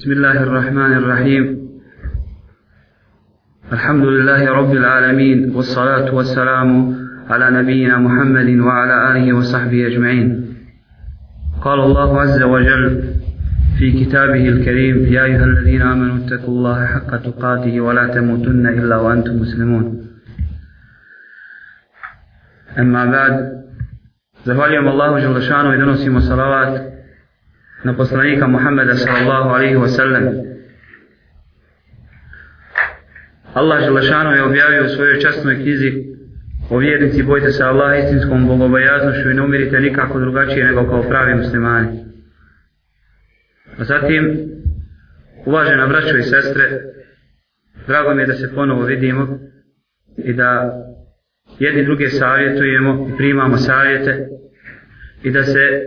بسم 0.00 0.12
الله 0.12 0.42
الرحمن 0.42 0.92
الرحيم. 0.92 1.44
الحمد 3.72 4.04
لله 4.04 4.50
رب 4.50 4.72
العالمين 4.72 5.52
والصلاة 5.54 6.14
والسلام 6.14 6.94
على 7.30 7.50
نبينا 7.50 7.98
محمد 7.98 8.48
وعلى 8.58 8.96
آله 9.12 9.32
وصحبه 9.32 9.86
أجمعين. 9.86 10.56
قال 11.60 11.80
الله 11.80 12.20
عز 12.20 12.42
وجل 12.42 13.02
في 13.78 14.04
كتابه 14.04 14.48
الكريم 14.48 14.96
يا 15.12 15.24
أيها 15.24 15.44
الذين 15.44 15.82
آمنوا 15.82 16.16
اتقوا 16.16 16.54
الله 16.54 16.86
حق 16.86 17.16
تقاته 17.16 17.80
ولا 17.80 18.06
تموتن 18.06 18.66
إلا 18.66 18.96
وأنتم 18.96 19.36
مسلمون. 19.36 19.84
أما 22.78 23.04
بعد 23.04 23.60
Zahvaljujem 24.44 24.88
Allahu 24.88 25.20
Želešanu 25.20 25.74
i 25.74 25.78
donosimo 25.78 26.20
salavat 26.20 26.89
na 27.84 27.94
poslanika 27.96 28.46
Muhammeda 28.46 28.94
sallallahu 28.94 29.48
alaihi 29.48 29.76
wa 29.76 29.88
sallam. 29.88 30.24
Allah 33.54 33.84
Želešanu 33.84 34.30
je 34.30 34.42
objavio 34.42 34.84
u 34.84 34.88
svojoj 34.88 35.20
častnoj 35.20 35.54
knjizi 35.54 36.10
o 36.70 36.78
vjernici 36.78 37.22
bojte 37.22 37.50
se 37.50 37.64
Allah 37.64 37.98
istinskom 37.98 38.46
bogobojaznošću 38.46 39.30
i 39.30 39.34
ne 39.34 39.42
umirite 39.42 39.80
nikako 39.80 40.20
drugačije 40.20 40.64
nego 40.64 40.84
kao 40.84 41.02
pravi 41.02 41.34
muslimani. 41.34 42.04
A 43.78 43.84
zatim, 43.84 44.50
uvažena 45.46 45.86
braćo 45.86 46.16
i 46.16 46.22
sestre, 46.22 46.62
drago 47.86 48.14
mi 48.14 48.22
je 48.22 48.26
da 48.26 48.34
se 48.34 48.54
ponovo 48.54 48.84
vidimo 48.84 49.38
i 50.16 50.32
da 50.32 50.72
jedni 51.58 51.84
druge 51.84 52.08
savjetujemo 52.08 53.08
i 53.08 53.16
primamo 53.16 53.56
savjete 53.56 54.28
i 55.22 55.30
da 55.30 55.42
se 55.42 55.82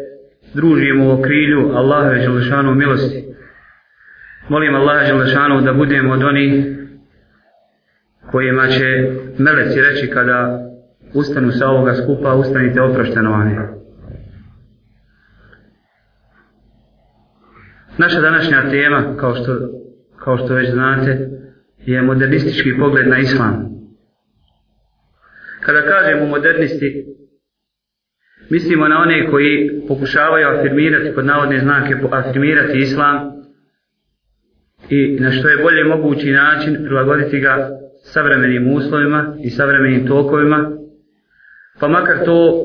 družimo 0.53 1.05
u 1.05 1.11
okrilju 1.11 1.69
Allahove 1.73 2.21
Želešanu 2.21 2.75
milosti. 2.75 3.25
Molim 4.49 4.75
Allaha 4.75 5.05
Želešanu 5.05 5.61
da 5.61 5.73
budemo 5.73 6.13
od 6.13 6.23
onih 6.23 6.65
kojima 8.31 8.67
će 8.67 9.11
meleci 9.37 9.81
reći 9.81 10.09
kada 10.13 10.59
ustanu 11.13 11.51
sa 11.51 11.69
ovoga 11.69 11.93
skupa, 11.95 12.33
ustanite 12.33 12.81
oprošteno 12.81 13.31
vani. 13.31 13.55
Naša 17.97 18.21
današnja 18.21 18.69
tema, 18.69 19.17
kao 19.19 19.35
što, 19.35 19.57
kao 20.17 20.37
što 20.37 20.53
već 20.53 20.69
znate, 20.71 21.29
je 21.85 22.01
modernistički 22.01 22.77
pogled 22.79 23.07
na 23.07 23.17
islam. 23.17 23.69
Kada 25.61 25.81
kažemo 25.81 26.25
modernisti, 26.25 27.05
mislimo 28.53 28.87
na 28.87 28.97
one 29.01 29.29
koji 29.31 29.81
pokušavaju 29.87 30.47
afirmirati, 30.47 31.15
pod 31.15 31.25
navodne 31.25 31.59
znake, 31.59 31.95
afirmirati 32.11 32.79
islam 32.79 33.17
i 34.89 35.17
na 35.19 35.31
što 35.31 35.49
je 35.49 35.63
bolje 35.63 35.83
mogući 35.83 36.31
način 36.31 36.77
prilagoditi 36.85 37.39
ga 37.39 37.69
savremenim 38.03 38.73
uslovima 38.73 39.35
i 39.43 39.49
savremenim 39.49 40.07
tokovima, 40.07 40.71
pa 41.79 41.87
makar 41.87 42.25
to 42.25 42.63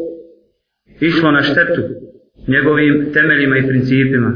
išlo 1.01 1.31
na 1.31 1.43
štetu 1.43 1.83
njegovim 2.49 3.13
temeljima 3.13 3.57
i 3.57 3.69
principima 3.69 4.33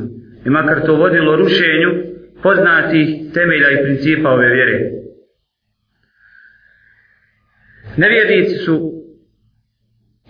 i 0.46 0.50
makar 0.50 0.86
to 0.86 0.96
vodilo 0.96 1.36
rušenju 1.36 1.90
poznatih 2.42 3.08
temelja 3.34 3.70
i 3.70 3.82
principa 3.84 4.30
ove 4.30 4.48
vjere. 4.54 4.90
Nevjernici 7.96 8.54
su 8.54 9.01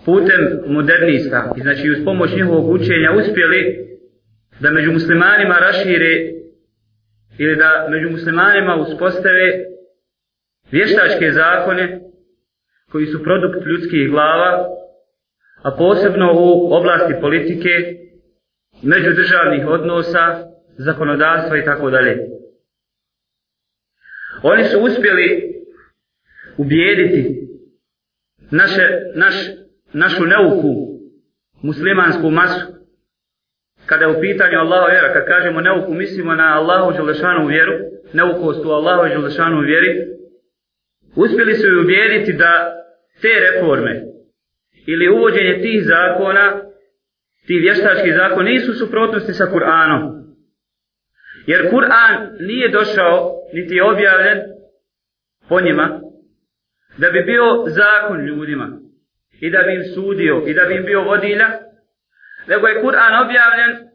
putem 0.05 0.59
modernista, 0.67 1.53
znači 1.61 1.89
uz 1.89 2.05
pomoć 2.05 2.31
njihovog 2.35 2.69
učenja 2.69 3.11
uspjeli 3.17 3.87
da 4.59 4.71
među 4.71 4.91
muslimanima 4.91 5.55
rašire 5.59 6.31
ili 7.37 7.55
da 7.55 7.87
među 7.89 8.09
muslimanima 8.09 8.75
uspostave 8.75 9.65
vještačke 10.71 11.31
zakone 11.31 11.99
koji 12.91 13.05
su 13.05 13.23
produkt 13.23 13.65
ljudskih 13.65 14.09
glava, 14.09 14.67
a 15.63 15.71
posebno 15.77 16.33
u 16.35 16.73
oblasti 16.73 17.13
politike, 17.21 17.69
međudržavnih 18.83 19.67
odnosa, 19.67 20.53
zakonodavstva 20.77 21.57
i 21.57 21.65
tako 21.65 21.89
dalje. 21.89 22.17
Oni 24.43 24.63
su 24.63 24.79
uspjeli 24.79 25.53
ubijediti 26.57 27.47
naše, 28.51 28.81
naš, 29.15 29.35
našu 29.93 30.25
neuku 30.25 30.93
muslimansku 31.61 32.29
masu. 32.29 32.73
Kada 33.85 34.05
je 34.05 34.17
u 34.17 34.21
pitanju 34.21 34.57
Allahu 34.59 34.91
vjera, 34.91 35.13
kad 35.13 35.25
kažemo 35.25 35.61
neuku, 35.61 35.93
mislimo 35.93 36.35
na 36.35 36.57
Allahu 36.59 36.91
Đelešanu 36.91 37.47
vjeru, 37.47 37.73
neukost 38.13 38.65
u 38.65 38.69
Allahu 38.69 39.09
Đelešanu 39.09 39.61
vjeri, 39.61 39.91
uspjeli 41.15 41.55
su 41.55 41.67
ju 41.67 41.81
ubijediti 41.81 42.33
da 42.33 42.73
te 43.21 43.33
reforme 43.45 44.01
ili 44.87 45.09
uvođenje 45.09 45.61
tih 45.61 45.83
zakona, 45.83 46.61
ti 47.45 47.59
vještački 47.59 48.11
zakon, 48.11 48.45
nisu 48.45 48.73
suprotnosti 48.73 49.33
sa 49.33 49.45
Kur'anom. 49.45 50.23
Jer 51.47 51.69
Kur'an 51.71 52.37
nije 52.39 52.69
došao, 52.69 53.31
niti 53.53 53.75
je 53.75 53.83
objavljen 53.83 54.39
po 55.49 55.61
njima, 55.61 56.01
da 56.97 57.11
bi 57.11 57.23
bio 57.23 57.43
zakon 57.67 58.25
ljudima 58.25 58.83
i 59.39 59.49
da 59.49 59.59
bi 59.63 59.73
im 59.73 59.83
sudio 59.93 60.43
i 60.47 60.53
da 60.53 60.65
bi 60.65 60.75
im 60.75 60.85
bio 60.85 61.01
vodilja, 61.01 61.49
nego 62.47 62.67
je 62.67 62.81
Kur'an 62.81 63.13
objavljen 63.25 63.89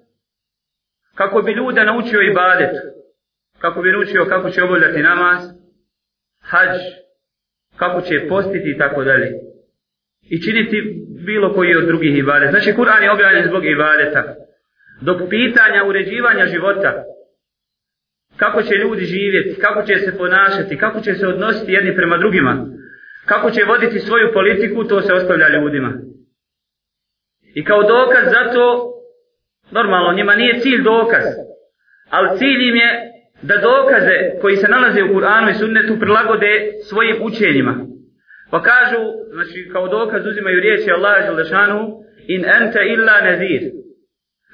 kako 1.15 1.43
bi 1.43 1.53
ljude 1.53 1.84
naučio 1.84 2.21
ibadet, 2.22 2.75
kako 3.59 3.82
bi 3.82 3.93
naučio 3.93 4.25
kako 4.25 4.50
će 4.50 4.62
obavljati 4.62 5.03
namaz, 5.03 5.41
hađ, 6.41 6.78
kako 7.77 8.00
će 8.00 8.27
postiti 8.28 8.71
i 8.71 8.78
tako 8.78 9.04
dalje. 9.04 9.28
I 10.31 10.43
činiti 10.43 10.77
bilo 11.27 11.54
koji 11.54 11.77
od 11.77 11.87
drugih 11.87 12.19
ibadeta. 12.19 12.50
Znači, 12.50 12.72
Kur'an 12.72 13.03
je 13.03 13.10
objavljen 13.10 13.48
zbog 13.48 13.66
ibadeta. 13.66 14.34
Dok 15.00 15.28
pitanja 15.31 15.84
uređivanja 15.84 16.47
života, 16.47 17.04
kako 18.37 18.62
će 18.62 18.75
ljudi 18.75 19.04
živjeti, 19.04 19.60
kako 19.60 19.82
će 19.82 19.98
se 19.98 20.19
ponašati, 20.19 20.78
kako 20.78 21.00
će 21.00 21.15
se 21.15 21.27
odnositi 21.27 21.72
jedni 21.72 21.97
prema 21.97 22.16
drugima, 22.19 22.66
kako 23.28 23.50
će 23.50 23.65
voditi 23.65 23.99
svoju 23.99 24.33
politiku, 24.33 24.84
to 24.84 25.00
se 25.00 25.12
ostavlja 25.12 25.49
ljudima. 25.49 25.93
I 27.55 27.65
kao 27.65 27.83
dokaz 27.83 28.25
za 28.25 28.53
to, 28.53 28.93
normalno, 29.71 30.12
njima 30.12 30.34
nije 30.34 30.61
cilj 30.61 30.83
dokaz, 30.83 31.25
ali 32.11 32.39
cilj 32.39 32.69
im 32.69 32.77
je 32.77 32.91
da 33.43 33.56
dokaze 33.56 34.16
koji 34.41 34.56
se 34.56 34.69
nalaze 34.69 35.03
u 35.03 35.15
Kur'anu 35.15 35.50
i 35.50 35.55
Sunnetu 35.55 35.99
prilagode 36.00 36.72
svojim 36.89 37.16
učenjima. 37.22 37.75
Pa 38.50 38.62
kažu, 38.62 39.00
znači 39.33 39.69
kao 39.72 39.89
dokaz 39.89 40.27
uzimaju 40.27 40.60
riječi 40.60 40.91
Allaha 40.91 41.27
Želešanu, 41.27 41.99
in 42.28 42.45
ente 42.45 42.81
illa 42.95 43.21
nazir. 43.21 43.62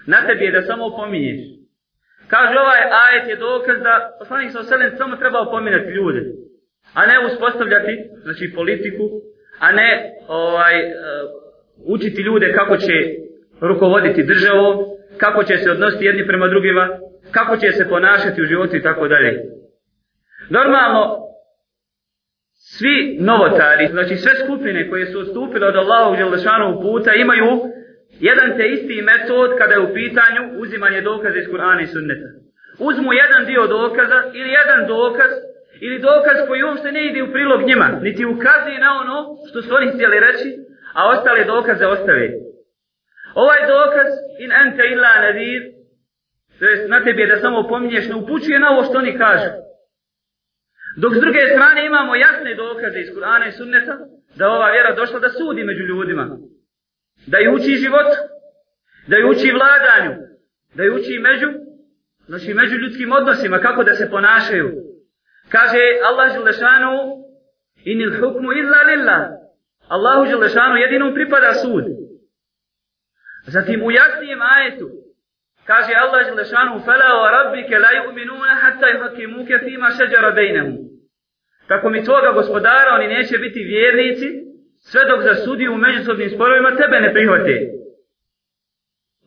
Na 0.06 0.26
tebi 0.26 0.44
je 0.44 0.50
da 0.50 0.62
samo 0.62 0.84
opominješ. 0.86 1.40
Kaže 2.28 2.54
ovaj 2.58 2.82
ajet 3.04 3.28
je 3.28 3.36
dokaz 3.36 3.78
da 3.82 4.16
poslanik 4.18 4.52
sa 4.52 4.60
oselem 4.60 4.96
samo 4.96 5.16
treba 5.16 5.38
opominati 5.40 5.90
ljude, 5.90 6.20
a 6.94 7.06
ne 7.06 7.26
uspostavljati, 7.26 7.92
znači 8.22 8.52
politiku, 8.54 9.10
a 9.58 9.72
ne 9.72 10.12
ovaj, 10.28 10.80
e, 10.80 10.92
učiti 11.84 12.22
ljude 12.22 12.52
kako 12.52 12.76
će 12.76 12.92
rukovoditi 13.60 14.22
državom, 14.22 14.84
kako 15.16 15.44
će 15.44 15.56
se 15.56 15.70
odnositi 15.70 16.04
jedni 16.04 16.26
prema 16.26 16.48
drugima, 16.48 16.88
kako 17.30 17.56
će 17.56 17.72
se 17.72 17.88
ponašati 17.88 18.42
u 18.42 18.44
životu 18.44 18.76
i 18.76 18.82
tako 18.82 19.08
dalje. 19.08 19.42
Normalno, 20.50 21.24
svi 22.52 23.16
novotari, 23.20 23.88
znači 23.88 24.16
sve 24.16 24.32
skupine 24.44 24.90
koje 24.90 25.06
su 25.06 25.18
odstupile 25.18 25.66
od 25.66 25.76
Allahovog 25.76 26.16
Đelešanovog 26.16 26.82
puta 26.82 27.14
imaju 27.14 27.50
jedan 28.20 28.56
te 28.56 28.64
isti 28.68 29.02
metod 29.02 29.50
kada 29.58 29.74
je 29.74 29.80
u 29.80 29.94
pitanju 29.94 30.42
uzimanje 30.62 31.00
dokaza 31.00 31.38
iz 31.38 31.46
Kur'ana 31.46 31.82
i 31.82 31.86
Sunneta. 31.86 32.28
Uzmu 32.78 33.12
jedan 33.12 33.46
dio 33.46 33.66
dokaza 33.66 34.18
ili 34.34 34.50
jedan 34.50 34.86
dokaz 34.86 35.30
ili 35.80 35.98
dokaz 35.98 36.36
koji 36.48 36.62
uopšte 36.62 36.92
ne 36.92 37.06
ide 37.06 37.22
u 37.22 37.32
prilog 37.32 37.62
njima, 37.62 37.98
niti 38.02 38.24
ukazuje 38.24 38.78
na 38.78 39.00
ono 39.00 39.36
što 39.48 39.62
su 39.62 39.74
oni 39.74 39.92
htjeli 39.92 40.20
reći, 40.20 40.48
a 40.94 41.08
ostale 41.08 41.44
dokaze 41.44 41.86
ostave. 41.86 42.30
Ovaj 43.34 43.60
dokaz 43.66 44.08
in 44.38 44.52
ente 44.52 44.82
illa 44.92 45.12
nadir, 45.22 45.62
to 46.58 46.64
jest 46.64 46.88
na 46.88 47.04
tebi 47.04 47.22
je 47.22 47.26
da 47.26 47.36
samo 47.36 47.68
pominješ, 47.68 48.08
ne 48.08 48.14
upućuje 48.14 48.58
na 48.58 48.70
ovo 48.70 48.84
što 48.84 48.98
oni 48.98 49.18
kažu. 49.18 49.50
Dok 50.96 51.14
s 51.14 51.20
druge 51.20 51.40
strane 51.52 51.86
imamo 51.86 52.14
jasne 52.14 52.54
dokaze 52.54 52.98
iz 53.00 53.08
Kur'ana 53.14 53.48
i 53.48 53.52
Sunneta, 53.52 53.98
da 54.36 54.48
ova 54.48 54.70
vjera 54.70 54.94
došla 54.94 55.18
da 55.18 55.28
sudi 55.28 55.64
među 55.64 55.82
ljudima. 55.82 56.38
Da 57.26 57.38
ju 57.38 57.54
uči 57.54 57.76
život, 57.84 58.10
da 59.06 59.16
ju 59.16 59.30
uči 59.30 59.52
vladanju, 59.52 60.12
da 60.74 60.82
ju 60.82 60.94
uči 60.94 61.18
među, 61.18 61.48
znači 62.26 62.54
među 62.54 62.76
ljudskim 62.76 63.12
odnosima, 63.12 63.58
kako 63.58 63.84
da 63.84 63.94
se 63.94 64.10
ponašaju. 64.10 64.93
Kaže 65.54 65.82
Allah 66.08 66.34
Želešanu, 66.34 66.92
inil 67.84 68.14
hukmu 68.20 68.52
illa 68.52 68.80
lillah. 68.90 69.22
Allahu 69.88 70.26
Želešanu 70.26 70.76
jedinom 70.76 71.14
pripada 71.14 71.52
sud. 71.54 71.84
Zatim 73.46 73.82
u 73.82 73.90
jasnijem 73.90 74.42
ajetu, 74.42 74.86
kaže 75.66 75.92
Allah 75.94 76.26
Želešanu, 76.28 76.80
fela 76.84 77.08
o 77.20 77.30
rabbike 77.36 77.78
la 77.78 77.90
yu'minuna 77.98 78.54
hatta 78.62 78.90
i 78.90 78.98
hakimu 78.98 79.46
ke 79.46 79.58
fima 79.58 79.90
šeđara 79.90 80.30
bejnemu. 80.30 80.76
Kako 81.68 81.90
mi 81.90 82.04
tvoga 82.04 82.30
gospodara, 82.32 82.94
oni 82.94 83.06
neće 83.08 83.38
biti 83.38 83.60
vjernici, 83.64 84.28
sve 84.78 85.04
dok 85.04 85.22
za 85.22 85.34
sudi 85.34 85.68
u 85.68 85.76
međusobnim 85.76 86.30
sporovima 86.30 86.76
tebe 86.76 87.00
ne 87.00 87.12
prihvate. 87.12 87.56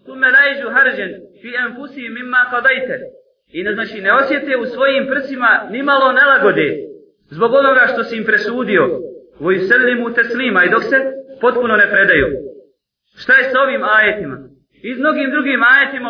Tu 0.06 0.16
me 0.16 0.28
lajžu 0.32 0.70
harđen, 0.70 1.12
fi 1.42 1.50
enfusi 1.66 2.10
mimma 2.10 2.42
kadajte. 2.52 3.17
I 3.52 3.64
ne 3.64 3.74
znači, 3.74 4.02
ne 4.02 4.14
osjete 4.14 4.58
u 4.58 4.66
svojim 4.66 5.08
prsima 5.12 5.68
ni 5.70 5.84
malo 5.84 6.12
nelagode, 6.12 6.78
zbog 7.30 7.54
onoga 7.54 7.88
što 7.94 8.04
si 8.04 8.18
im 8.18 8.26
presudio, 8.26 8.84
voju 9.40 9.60
selimu 9.60 10.14
teslima, 10.14 10.64
i 10.64 10.70
dok 10.70 10.84
se 10.84 10.98
potpuno 11.42 11.76
ne 11.76 11.90
predaju. 11.92 12.28
Šta 13.18 13.34
je 13.38 13.50
sa 13.52 13.62
ovim 13.62 13.84
ajetima? 13.84 14.38
I 14.82 14.96
s 14.96 15.00
mnogim 15.00 15.32
drugim 15.32 15.62
ajetima, 15.64 16.10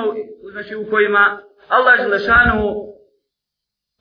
znači 0.52 0.76
u 0.76 0.90
kojima 0.90 1.40
Allah 1.68 2.00
Želešanu 2.02 2.88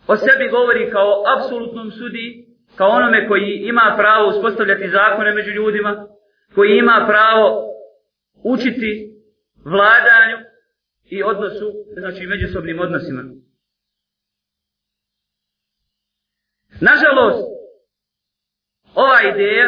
o 0.06 0.16
sebi 0.16 0.48
govori 0.48 0.90
kao 0.90 1.24
apsolutnom 1.36 1.90
sudi, 1.90 2.46
kao 2.76 2.88
onome 2.88 3.28
koji 3.28 3.50
ima 3.70 3.94
pravo 3.98 4.28
uspostavljati 4.28 4.88
zakone 4.88 5.34
među 5.34 5.50
ljudima, 5.50 6.06
koji 6.54 6.78
ima 6.78 7.04
pravo 7.08 7.64
učiti 8.44 8.90
vladanju 9.64 10.36
i 11.08 11.22
odnosu, 11.22 11.72
znači 11.98 12.26
međusobnim 12.26 12.80
odnosima. 12.80 13.24
Nažalost, 16.80 17.46
ova 18.94 19.18
ideja 19.34 19.66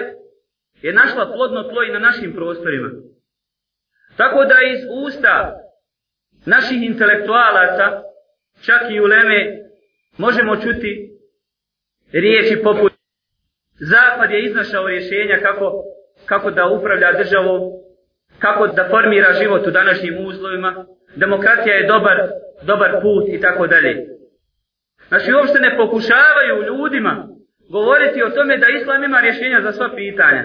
je 0.82 0.92
našla 0.92 1.32
plodno 1.32 1.62
tlo 1.62 1.82
i 1.82 1.92
na 1.92 1.98
našim 1.98 2.34
prostorima. 2.34 2.90
Tako 4.16 4.44
da 4.44 4.54
iz 4.72 4.80
usta 5.06 5.54
naših 6.46 6.82
intelektualaca, 6.82 8.02
čak 8.60 8.82
i 8.90 9.00
uleme, 9.00 9.68
možemo 10.16 10.56
čuti 10.56 11.10
riječi 12.12 12.62
poput 12.62 12.98
Zapad 13.80 14.30
je 14.30 14.44
iznašao 14.44 14.88
rješenja 14.88 15.38
kako, 15.42 15.84
kako 16.26 16.50
da 16.50 16.66
upravlja 16.66 17.12
državom, 17.12 17.60
kako 18.38 18.66
da 18.66 18.88
formira 18.90 19.32
život 19.32 19.66
u 19.66 19.70
današnjim 19.70 20.26
uslovima, 20.26 20.86
demokratija 21.16 21.74
je 21.74 21.86
dobar, 21.86 22.18
dobar 22.62 22.90
put 23.02 23.24
i 23.28 23.40
tako 23.40 23.66
dalje. 23.66 24.06
Znači 25.08 25.32
uopšte 25.32 25.58
ne 25.60 25.76
pokušavaju 25.76 26.62
ljudima 26.66 27.28
govoriti 27.70 28.22
o 28.22 28.30
tome 28.30 28.58
da 28.58 28.66
Islam 28.68 29.04
ima 29.04 29.20
rješenja 29.20 29.60
za 29.62 29.72
sva 29.72 29.88
pitanja. 29.96 30.44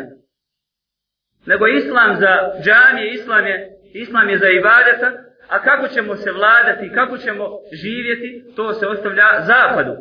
Nego 1.45 1.67
Islam 1.67 2.15
za 2.15 2.33
džamije, 2.63 3.13
Islam 3.13 3.45
je, 3.45 3.69
Islam 3.93 4.29
je 4.29 4.37
za 4.37 4.49
ibadeta, 4.49 5.11
a 5.49 5.59
kako 5.63 5.87
ćemo 5.87 6.15
se 6.15 6.31
vladati, 6.31 6.91
kako 6.95 7.17
ćemo 7.17 7.49
živjeti, 7.81 8.43
to 8.55 8.73
se 8.73 8.87
ostavlja 8.87 9.27
zapadu. 9.41 9.95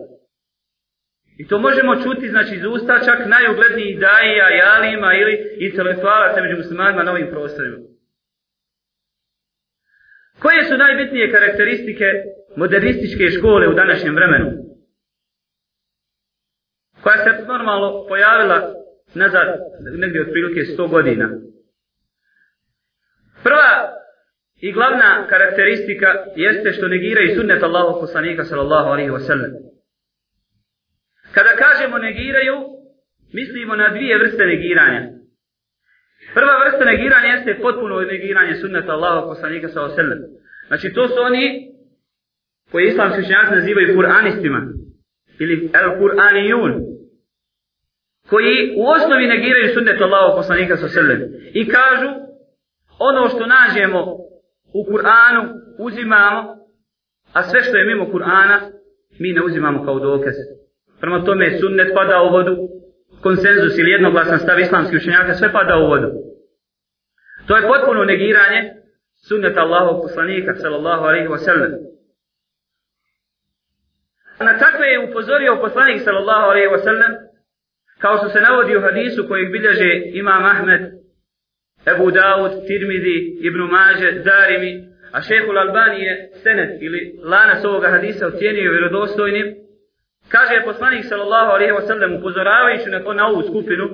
I 1.39 1.49
to 1.49 1.59
možemo 1.59 2.03
čuti, 2.03 2.29
znači, 2.29 2.55
iz 2.55 2.65
usta 2.65 2.99
čak 3.05 3.19
najuglednijih 3.27 4.01
daija, 4.01 4.49
jalima 4.49 5.15
ili 5.15 5.57
intelektualaca 5.59 6.43
među 6.43 6.57
muslimanima 6.57 7.03
na 7.03 7.13
ovim 7.13 7.29
prostorima. 7.31 7.77
Koje 10.43 10.65
su 10.65 10.77
najbitnije 10.77 11.33
karakteristike 11.33 12.05
modernističke 12.57 13.31
škole 13.31 13.69
u 13.69 13.75
današnjem 13.75 14.15
vremenu? 14.15 14.51
Koja 17.03 17.17
se 17.17 17.45
normalno 17.47 18.07
pojavila 18.09 18.75
nazad, 19.15 19.49
negdje 19.99 20.21
od 20.21 20.29
prilike 20.33 20.61
100 20.61 20.91
godina. 20.91 21.31
Prva 23.43 23.93
i 24.61 24.73
glavna 24.73 25.27
karakteristika 25.29 26.07
jeste 26.37 26.73
što 26.73 26.89
negiraju 26.89 27.37
sunnet 27.37 27.63
Allahog 27.63 28.01
poslanika 28.01 28.45
sallallahu 28.45 28.89
alaihi 28.89 29.11
wa 29.11 29.27
sallam. 29.27 29.51
Kada 31.35 31.51
kažemo 31.57 31.99
negiraju, 31.99 32.57
mislimo 33.33 33.77
na 33.77 33.89
dvije 33.89 34.19
vrste 34.19 34.47
negiranja. 34.47 35.22
Prva 36.35 36.55
vrsta 36.63 36.85
negiranja 36.85 37.29
jeste 37.29 37.59
potpuno 37.63 38.01
negiranje 38.01 38.55
sunneta 38.55 38.93
Allaha 38.93 39.27
poslanika 39.27 39.69
sallallahu 39.69 39.93
oselem. 39.93 40.19
Znači 40.67 40.93
to 40.93 41.09
su 41.09 41.15
oni 41.21 41.73
koji 42.71 42.85
islamski 42.87 43.21
učenjaci 43.21 43.55
nazivaju 43.55 43.97
Kur'anistima 43.99 44.61
ili 45.39 45.71
El-Kur'anijun 45.73 46.73
koji 48.29 48.75
u 48.77 48.83
osnovi 48.89 49.27
negiraju 49.27 49.75
sunnet 49.75 50.01
Allaha 50.01 50.37
poslanika 50.37 50.77
sallallahu 50.77 50.99
oselem 51.01 51.21
i 51.53 51.69
kažu 51.69 52.09
ono 52.99 53.29
što 53.29 53.47
nađemo 53.47 54.01
u 54.75 54.81
Kur'anu 54.91 55.43
uzimamo 55.79 56.63
a 57.33 57.43
sve 57.43 57.63
što 57.63 57.77
je 57.77 57.85
mimo 57.85 58.05
Kur'ana 58.05 58.59
mi 59.19 59.33
ne 59.33 59.43
uzimamo 59.43 59.85
kao 59.85 59.99
dokaz. 59.99 60.35
Prema 61.01 61.25
tome 61.25 61.59
sunnet 61.61 61.89
pada 61.95 62.23
u 62.23 62.33
vodu, 62.33 62.57
konsenzus 63.23 63.79
ili 63.79 63.91
jednoglasan 63.91 64.39
stav 64.39 64.61
islamskih 64.61 64.99
učenjaka, 65.01 65.35
sve 65.35 65.53
pada 65.53 65.77
u 65.77 65.87
vodu. 65.87 66.11
To 67.47 67.57
je 67.57 67.63
potpuno 67.63 68.05
negiranje 68.05 68.61
sunneta 69.29 69.61
Allahovog 69.61 70.03
poslanika, 70.03 70.55
sallallahu 70.55 71.05
alaihi 71.05 71.29
wa 71.29 71.39
sallam. 71.39 71.73
Na 74.41 74.59
takve 74.59 74.87
je 74.87 75.05
upozorio 75.09 75.61
poslanik, 75.61 76.03
sallallahu 76.03 76.47
alaihi 76.51 76.69
wa 76.69 76.83
sallam, 76.85 77.13
kao 77.99 78.17
što 78.19 78.29
se 78.29 78.41
navodi 78.41 78.77
u 78.77 78.81
hadisu 78.81 79.29
kojeg 79.29 79.53
bilježe 79.53 79.91
Imam 80.05 80.45
Ahmed, 80.45 80.83
Ebu 81.93 82.11
Dawud, 82.11 82.53
Tirmidi, 82.67 83.39
Ibn 83.49 83.59
Maže, 83.59 84.13
Darimi, 84.13 84.73
a 85.13 85.23
šehul 85.23 85.59
Albani 85.59 86.01
je 86.05 86.31
senet 86.43 86.83
ili 86.83 87.01
lanas 87.25 87.65
ovoga 87.65 87.89
hadisa 87.89 88.27
ocijenio 88.27 88.73
vjerodostojnim, 88.73 89.47
Kaže 90.33 90.65
poslanik 90.65 91.05
sallallahu 91.05 91.51
alejhi 91.53 91.73
ve 91.73 91.87
sellem 91.87 92.17
upozoravajući 92.17 92.91
na 92.91 93.05
to 93.05 93.13
na 93.13 93.27
ovu 93.29 93.43
skupinu 93.43 93.87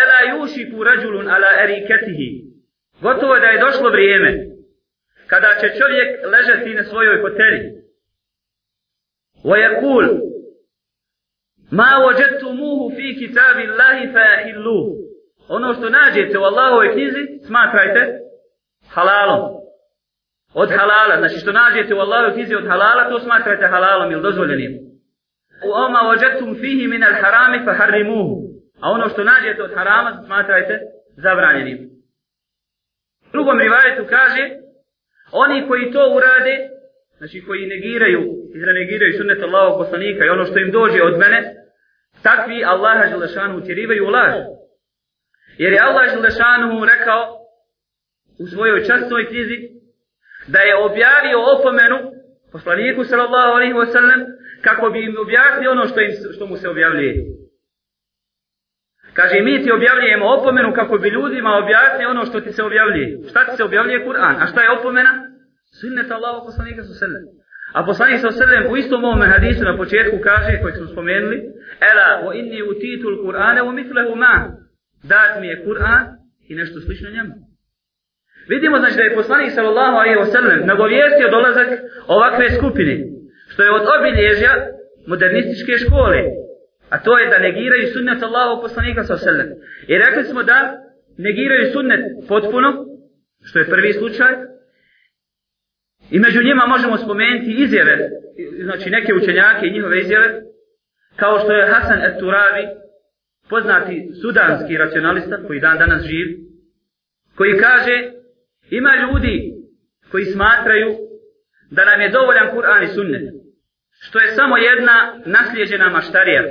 Ela 0.00 0.18
yushiku 0.32 0.84
rajulun 0.84 1.28
ala 1.28 1.50
erikatihi?" 1.62 2.28
Gotovo 3.00 3.38
da 3.38 3.46
je 3.46 3.60
došlo 3.60 3.90
vrijeme 3.90 4.46
kada 5.26 5.48
će 5.60 5.78
čovjek 5.78 6.08
ležati 6.32 6.74
na 6.74 6.84
svojoj 6.84 7.20
foteli 7.20 7.78
wa 9.44 9.56
yaqul 9.66 10.06
ma 11.70 11.90
wajadtumuhu 12.06 12.96
fi 12.96 13.16
kitabillahi 13.18 14.12
fa 14.12 14.24
ono 15.48 15.74
što 15.74 15.88
nađete 15.90 16.38
u 16.38 16.42
Allahovoj 16.42 16.92
knjizi 16.92 17.46
smatrajte 17.46 18.18
halalom 18.88 19.57
od 20.62 20.70
halala, 20.76 21.14
znači 21.18 21.36
što 21.42 21.52
nađete 21.52 21.94
u 21.94 21.98
Allahove 21.98 22.34
knjizi 22.34 22.54
od 22.54 22.66
halala, 22.66 23.10
to 23.10 23.20
smatrate 23.20 23.66
halalom 23.66 24.12
ili 24.12 24.22
dozvoljenim. 24.22 24.72
U 25.66 25.70
oma 25.86 26.00
ođetum 26.12 26.54
fihi 26.60 26.86
min 26.88 27.04
al 27.04 27.16
harami 27.22 27.64
fa 27.64 27.72
harrimuhu. 27.72 28.36
A 28.82 28.90
ono 28.90 29.08
što 29.08 29.24
nađete 29.24 29.62
od 29.62 29.74
harama, 29.74 30.22
smatrajte 30.26 30.74
zabranjenim. 31.16 31.78
U 33.26 33.30
drugom 33.32 33.58
rivajetu 33.58 34.04
kaže, 34.08 34.42
oni 35.32 35.68
koji 35.68 35.92
to 35.92 36.02
urade, 36.16 36.54
znači 37.18 37.44
koji 37.46 37.66
negiraju, 37.66 38.22
izrenegiraju 38.54 39.12
sunnet 39.18 39.42
Allahog 39.42 39.78
poslanika 39.82 40.24
i 40.24 40.28
ono 40.28 40.44
što 40.44 40.58
im 40.58 40.70
dođe 40.70 41.02
od 41.02 41.18
mene, 41.18 41.54
takvi 42.22 42.64
Allaha 42.64 43.04
Želešanu 43.10 43.58
utjerivaju 43.58 44.06
u 44.06 44.10
laž. 44.10 44.34
Jer 45.58 45.72
je 45.72 45.80
Allah 45.80 46.04
Želešanu 46.14 46.84
rekao 46.84 47.22
u 48.42 48.46
svojoj 48.46 48.84
častnoj 48.84 49.26
knjizi, 49.26 49.77
da 50.54 50.60
je 50.68 50.74
objavio 50.88 51.38
opomenu 51.54 51.98
poslaniku 52.52 53.04
sallallahu 53.04 53.52
alaihi 53.56 53.74
wa 53.74 53.86
sallam 53.92 54.20
kako 54.66 54.90
bi 54.90 54.98
im 55.04 55.14
objasnio 55.24 55.70
ono 55.70 55.84
što, 55.86 56.00
im, 56.00 56.10
što 56.34 56.46
mu 56.46 56.56
se 56.56 56.68
objavljuje. 56.68 57.14
Kaže, 59.18 59.40
mi 59.40 59.62
ti 59.62 59.70
objavljujemo 59.72 60.26
opomenu 60.38 60.70
kako 60.74 60.98
bi 60.98 61.08
ljudima 61.08 61.50
objasnio 61.62 62.10
ono 62.10 62.24
što 62.26 62.40
ti 62.40 62.52
se 62.52 62.62
objavljuje. 62.62 63.08
Šta 63.30 63.44
ti 63.44 63.56
se 63.56 63.64
objavljuje 63.64 64.04
Kur'an? 64.06 64.34
A 64.42 64.46
šta 64.46 64.62
je 64.62 64.70
opomena? 64.78 65.12
Sunnet 65.80 66.10
Allahu 66.10 66.46
poslanika 66.46 66.82
sallam. 66.82 67.24
A 67.74 67.84
poslanik 67.84 68.20
sallam 68.20 68.72
u 68.72 68.76
istom 68.76 69.04
ovom 69.04 69.22
hadisu 69.32 69.64
na 69.64 69.76
početku 69.76 70.16
kaže, 70.28 70.60
koji 70.62 70.72
smo 70.74 70.86
spomenuli, 70.86 71.38
Ela, 71.90 72.08
wa 72.24 72.32
inni 72.40 72.62
utitul 72.62 73.14
Kur'ane 73.24 73.60
wa 73.66 73.72
mitlehu 73.72 74.14
ma. 74.16 74.34
Dat 75.12 75.40
mi 75.40 75.46
je 75.46 75.64
Kur'an 75.66 76.02
i 76.48 76.54
nešto 76.54 76.80
slično 76.80 77.10
njemu. 77.10 77.34
Vidimo 78.48 78.78
znači 78.78 78.96
da 78.96 79.02
je 79.02 79.14
poslanik 79.14 79.50
sallallahu 79.52 79.96
alejhi 79.96 80.18
ve 80.18 80.26
sellem 80.26 80.66
nagovijestio 80.66 81.28
dolazak 81.30 81.68
ovakve 82.06 82.50
skupine, 82.50 82.94
što 83.50 83.62
je 83.62 83.70
od 83.78 83.84
obilježja 83.96 84.52
modernističke 85.06 85.72
škole. 85.84 86.20
A 86.90 86.96
to 87.04 87.18
je 87.18 87.30
da 87.32 87.38
negiraju 87.38 87.92
sunnet 87.92 88.22
Allahu 88.22 88.62
poslanika 88.62 89.04
sallallahu 89.04 89.28
alejhi 89.28 89.38
ve 89.38 89.56
sellem. 89.56 89.88
I 89.92 89.94
rekli 90.04 90.22
smo 90.30 90.42
da 90.42 90.58
negiraju 91.18 91.72
sunnet 91.72 92.02
potpuno, 92.28 92.68
što 93.46 93.58
je 93.58 93.70
prvi 93.74 93.92
slučaj. 93.92 94.32
I 96.10 96.18
među 96.18 96.42
njima 96.42 96.66
možemo 96.66 96.96
spomenuti 96.96 97.50
izjave, 97.64 97.94
znači 98.62 98.90
neke 98.90 99.14
učenjake 99.14 99.66
i 99.66 99.72
njihove 99.72 100.00
izjave, 100.00 100.28
kao 101.16 101.38
što 101.38 101.52
je 101.52 101.68
Hasan 101.72 102.00
et-Turabi, 102.02 102.64
poznati 103.50 104.10
sudanski 104.22 104.76
racionalista 104.76 105.36
koji 105.46 105.60
dan 105.60 105.78
danas 105.78 106.02
živi, 106.02 106.38
koji 107.36 107.58
kaže 107.58 108.17
Ima 108.70 108.90
ljudi 108.96 109.54
koji 110.10 110.24
smatraju 110.24 110.96
da 111.70 111.84
nam 111.84 112.00
je 112.00 112.08
dovoljan 112.08 112.48
Kur'an 112.54 112.84
i 112.84 112.94
sunnet, 112.94 113.22
što 114.00 114.18
je 114.20 114.34
samo 114.34 114.56
jedna 114.56 115.22
naslijeđena 115.26 115.88
maštarija. 115.88 116.42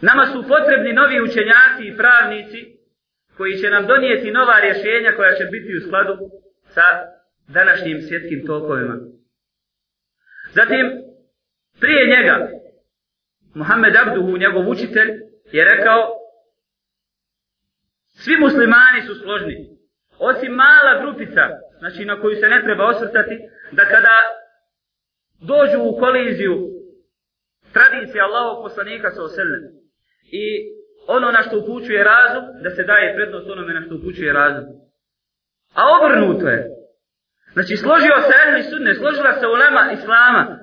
Nama 0.00 0.26
su 0.26 0.44
potrebni 0.48 0.92
novi 0.92 1.20
učenjaci 1.20 1.82
i 1.84 1.96
pravnici 1.96 2.80
koji 3.36 3.58
će 3.58 3.70
nam 3.70 3.86
donijeti 3.86 4.30
nova 4.30 4.60
rješenja 4.60 5.16
koja 5.16 5.34
će 5.34 5.44
biti 5.44 5.76
u 5.76 5.80
skladu 5.86 6.12
sa 6.64 6.82
današnjim 7.48 8.00
svjetskim 8.00 8.46
tokovima. 8.46 8.96
Zatim, 10.52 10.86
prije 11.80 12.06
njega, 12.06 12.48
Muhammed 13.54 13.96
Abduhu, 13.96 14.36
njegov 14.36 14.68
učitelj, 14.68 15.10
je 15.52 15.64
rekao 15.64 16.20
svi 18.06 18.36
muslimani 18.36 19.02
su 19.06 19.14
složni, 19.14 19.69
osim 20.20 20.52
mala 20.52 20.92
grupica, 21.02 21.44
znači 21.78 22.04
na 22.04 22.20
koju 22.20 22.36
se 22.36 22.48
ne 22.48 22.62
treba 22.62 22.84
osvrtati, 22.88 23.38
da 23.72 23.84
kada 23.84 24.16
dođu 25.40 25.78
u 25.82 25.98
koliziju 25.98 26.54
tradicije 27.72 28.22
Allahog 28.22 28.62
poslanika 28.64 29.10
sa 29.10 29.22
oselem 29.22 29.62
i 30.32 30.44
ono 31.06 31.30
na 31.30 31.42
što 31.42 31.58
upućuje 31.58 32.04
razum, 32.04 32.44
da 32.62 32.70
se 32.70 32.82
daje 32.82 33.14
prednost 33.14 33.50
onome 33.50 33.74
na 33.74 33.82
što 33.82 33.94
upućuje 33.94 34.32
razum. 34.32 34.64
A 35.74 35.82
obrnuto 35.96 36.48
je. 36.48 36.66
Znači, 37.52 37.76
složio 37.76 38.16
se 38.26 38.32
ehli 38.42 38.62
sudne, 38.62 38.94
složila 38.94 39.32
se 39.32 39.46
ulema 39.46 39.92
islama, 39.92 40.58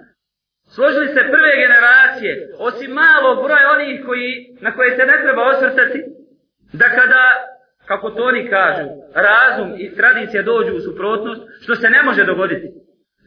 složili 0.76 1.08
se 1.08 1.22
prve 1.34 1.52
generacije, 1.64 2.32
osim 2.60 2.92
malog 2.92 3.44
broja 3.46 3.72
onih 3.76 4.06
koji, 4.06 4.58
na 4.62 4.76
koje 4.76 4.90
se 4.96 5.06
ne 5.06 5.18
treba 5.24 5.44
osvrtati, 5.54 6.00
da 6.74 6.86
kada, 6.90 7.24
kako 7.88 8.10
to 8.10 8.24
oni 8.24 8.50
kažu, 8.50 8.88
razum 9.14 9.70
i 9.78 9.96
tradicija 9.96 10.44
dođu 10.44 10.76
u 10.76 10.80
suprotnost, 10.80 11.42
što 11.64 11.76
se 11.76 11.90
ne 11.90 12.04
može 12.04 12.24
dogoditi. 12.24 12.68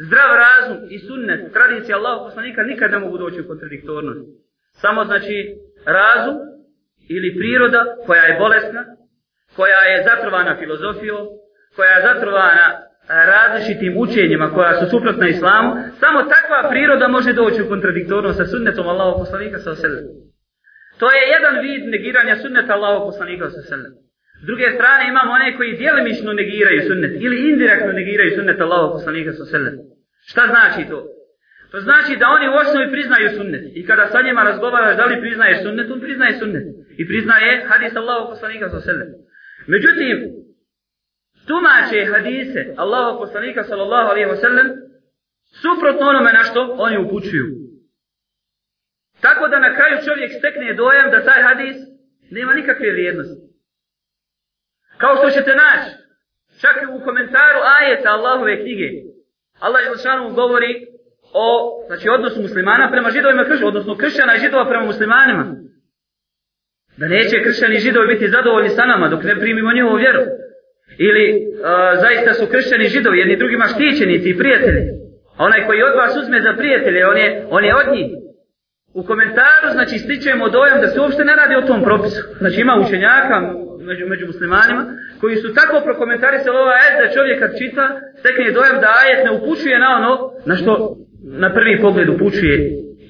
Zdrav 0.07 0.31
razum 0.47 0.79
i 0.91 0.99
sunnet, 0.99 1.53
tradicija 1.53 1.97
Allahog 1.97 2.27
poslanika 2.27 2.63
nikad 2.63 2.91
ne 2.91 2.99
mogu 2.99 3.19
doći 3.19 3.41
u 3.41 3.49
kontradiktornost. 3.49 4.21
Samo 4.73 5.05
znači 5.05 5.55
razum 5.87 6.37
ili 7.09 7.37
priroda 7.39 7.83
koja 8.07 8.23
je 8.23 8.39
bolesna, 8.39 8.85
koja 9.57 9.81
je 9.91 10.05
zatrovana 10.09 10.57
filozofijom, 10.57 11.27
koja 11.77 11.91
je 11.91 12.07
zatrovana 12.09 12.67
e, 12.71 12.79
različitim 13.33 13.99
učenjima 13.99 14.51
koja 14.55 14.73
su 14.75 14.91
suprotna 14.91 15.29
islamu, 15.29 15.71
samo 16.01 16.19
takva 16.23 16.71
priroda 16.71 17.09
može 17.09 17.33
doći 17.33 17.63
u 17.63 17.69
kontradiktornost 17.69 18.37
sa 18.39 18.47
sunnetom 18.47 18.89
Allahog 18.89 19.17
poslanika 19.19 19.59
sa 19.59 19.71
oselem. 19.71 20.05
To 20.99 21.07
je 21.13 21.31
jedan 21.35 21.55
vid 21.65 21.83
negiranja 21.89 22.37
sunneta 22.37 22.73
Allahog 22.75 23.03
poslanika 23.11 23.51
sa 23.51 23.61
oselem. 23.61 24.10
S 24.43 24.47
druge 24.47 24.67
strane 24.77 25.09
imamo 25.09 25.33
one 25.33 25.57
koji 25.57 25.77
djelimično 25.77 26.33
negiraju 26.33 26.81
sunnet 26.89 27.13
ili 27.25 27.51
indirektno 27.51 27.93
negiraju 27.93 28.31
sunnet 28.37 28.61
Allahog 28.61 28.91
poslanika 28.97 29.33
sa 29.33 29.43
oselem. 29.43 29.75
Šta 30.31 30.43
znači 30.53 30.83
to? 30.91 30.99
To 31.71 31.81
znači 31.81 32.13
da 32.21 32.27
oni 32.37 32.47
u 32.49 32.59
osnovi 32.63 32.93
priznaju 32.95 33.29
sunnet. 33.37 33.65
I 33.79 33.87
kada 33.87 34.07
sa 34.07 34.19
njima 34.27 34.43
razgovaraš 34.43 34.97
da 34.97 35.05
li 35.05 35.21
priznaješ 35.21 35.63
sunnet, 35.63 35.91
on 35.91 36.01
priznaje 36.01 36.39
sunnet. 36.39 36.65
I 37.01 37.07
priznaje 37.11 37.65
hadis 37.69 37.97
Allahog 37.97 38.29
poslanika 38.33 38.69
sa 38.69 38.77
oselem. 38.77 39.09
Međutim, 39.67 40.17
tumače 41.49 42.01
hadise 42.13 42.63
Allahog 42.77 43.19
poslanika 43.23 43.63
sallallahu 43.65 44.09
alaihi 44.11 44.31
wa 44.35 44.41
sallam 44.41 44.67
suprotno 45.63 46.07
onome 46.07 46.33
na 46.33 46.43
što 46.49 46.61
oni 46.87 46.97
upućuju. 47.05 47.47
Tako 49.21 49.49
da 49.49 49.59
na 49.59 49.75
kraju 49.77 49.97
čovjek 50.07 50.31
stekne 50.39 50.75
dojam 50.75 51.11
da 51.11 51.25
taj 51.25 51.43
hadis 51.43 51.77
nema 52.31 52.53
nikakve 52.55 52.93
vrijednosti. 52.93 53.50
Kao 55.01 55.17
što 55.17 55.31
ćete 55.31 55.53
naći, 55.65 55.91
čak 56.63 56.77
i 56.83 56.87
u 56.97 57.05
komentaru 57.07 57.61
ajeta 57.77 58.09
Allahove 58.17 58.63
knjige, 58.63 58.89
Allah 59.65 59.83
Jelšanu 59.85 60.35
govori 60.41 60.73
o 61.47 61.49
znači, 61.87 62.09
odnosu 62.09 62.43
muslimana 62.43 62.91
prema 62.91 63.11
židovima 63.11 63.45
kršćana, 63.45 63.69
odnosno 63.69 63.97
kršćana 63.97 64.35
i 64.35 64.43
židova 64.45 64.65
prema 64.69 64.85
muslimanima. 64.85 65.45
Da 66.97 67.09
neće 67.09 67.43
kršćani 67.45 67.75
i 67.77 67.85
židovi 67.87 68.07
biti 68.15 68.29
zadovoljni 68.29 68.69
sa 68.69 68.85
nama 68.87 69.09
dok 69.09 69.23
ne 69.23 69.41
primimo 69.41 69.73
njihovu 69.73 69.97
vjeru. 69.97 70.23
Ili 70.99 71.27
uh, 71.37 72.01
zaista 72.03 72.35
su 72.35 72.47
kršćani 72.53 72.89
židovi, 72.95 73.19
jedni 73.19 73.37
drugima 73.37 73.67
štićenici 73.67 74.29
i 74.31 74.39
prijatelji. 74.39 74.83
A 75.37 75.45
onaj 75.45 75.67
koji 75.67 75.83
od 75.83 75.95
vas 75.97 76.17
uzme 76.17 76.41
za 76.41 76.53
prijatelje, 76.59 77.07
on 77.07 77.17
je, 77.17 77.47
on 77.51 77.65
je 77.65 77.75
od 77.75 77.87
njih. 77.95 78.11
U 78.95 79.03
komentaru, 79.03 79.67
znači, 79.73 79.99
stičemo 79.99 80.49
dojam 80.49 80.81
da 80.81 80.87
se 80.87 81.01
uopšte 81.01 81.25
ne 81.25 81.35
radi 81.37 81.55
o 81.55 81.67
tom 81.69 81.83
propisu. 81.83 82.23
Znači, 82.39 82.61
ima 82.61 82.75
učenjaka 82.85 83.37
među, 83.89 84.05
među 84.13 84.27
muslimanima, 84.27 84.83
koji 85.21 85.37
su 85.37 85.55
tako 85.55 85.77
prokomentarisali 85.85 86.57
ova 86.57 86.75
ajet 86.81 86.97
da 87.01 87.15
čovjek 87.17 87.39
kad 87.41 87.59
čita, 87.61 87.85
stekne 88.21 88.57
dojam 88.59 88.77
da 88.85 88.89
ajet 89.03 89.21
ne 89.27 89.31
upućuje 89.39 89.77
na 89.79 89.89
ono 89.99 90.13
na 90.47 90.55
što 90.57 90.73
na 91.45 91.55
prvi 91.55 91.75
pogled 91.85 92.09
upućuje 92.09 92.57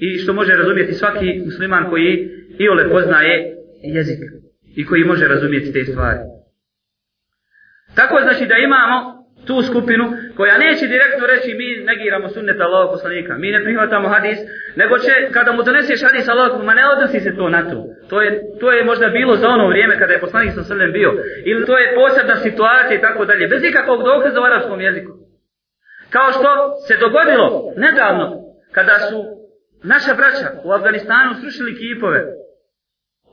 i 0.05 0.17
što 0.17 0.33
može 0.33 0.53
razumjeti 0.53 0.93
svaki 0.93 1.41
musliman 1.45 1.89
koji 1.89 2.11
i 2.59 2.69
ole 2.69 2.89
poznaje 2.89 3.33
jezik 3.83 4.19
i 4.75 4.85
koji 4.85 5.03
može 5.03 5.27
razumjeti 5.27 5.73
te 5.73 5.83
stvari. 5.85 6.19
Tako 7.95 8.15
znači 8.21 8.45
da 8.45 8.55
imamo 8.55 8.97
tu 9.47 9.61
skupinu 9.61 10.05
koja 10.37 10.57
neće 10.57 10.87
direktno 10.87 11.27
reći 11.27 11.53
mi 11.53 11.85
negiramo 11.85 12.29
sunnet 12.29 12.61
Allahog 12.61 12.89
poslanika, 12.91 13.37
mi 13.37 13.51
ne 13.51 13.63
prihvatamo 13.63 14.09
hadis, 14.09 14.39
nego 14.75 14.97
će 14.97 15.11
kada 15.31 15.51
mu 15.51 15.63
doneseš 15.63 16.01
hadis 16.03 16.29
Allahog, 16.29 16.63
ma 16.63 16.73
ne 16.73 16.89
odnosi 16.93 17.19
se 17.19 17.35
to 17.35 17.49
na 17.49 17.69
to. 17.69 17.79
To 18.09 18.21
je, 18.21 18.41
to 18.59 18.71
je 18.71 18.83
možda 18.83 19.07
bilo 19.07 19.35
za 19.35 19.47
ono 19.47 19.67
vrijeme 19.67 19.99
kada 19.99 20.13
je 20.13 20.19
poslanik 20.19 20.53
sa 20.53 20.63
srlem 20.63 20.91
bio. 20.91 21.11
Ili 21.45 21.65
to 21.65 21.77
je 21.77 21.95
posebna 21.95 22.35
situacija 22.35 22.97
i 22.97 23.01
tako 23.01 23.25
dalje, 23.25 23.47
bez 23.47 23.63
ikakvog 23.63 24.03
dokaza 24.03 24.41
u 24.41 24.43
arabskom 24.43 24.81
jeziku. 24.81 25.11
Kao 26.09 26.31
što 26.31 26.49
se 26.87 26.97
dogodilo 26.97 27.73
nedavno 27.77 28.25
kada 28.71 28.95
su 28.99 29.17
naša 29.83 30.13
braća 30.13 30.47
u 30.63 30.71
Afganistanu 30.71 31.33
srušili 31.41 31.77
kipove. 31.79 32.21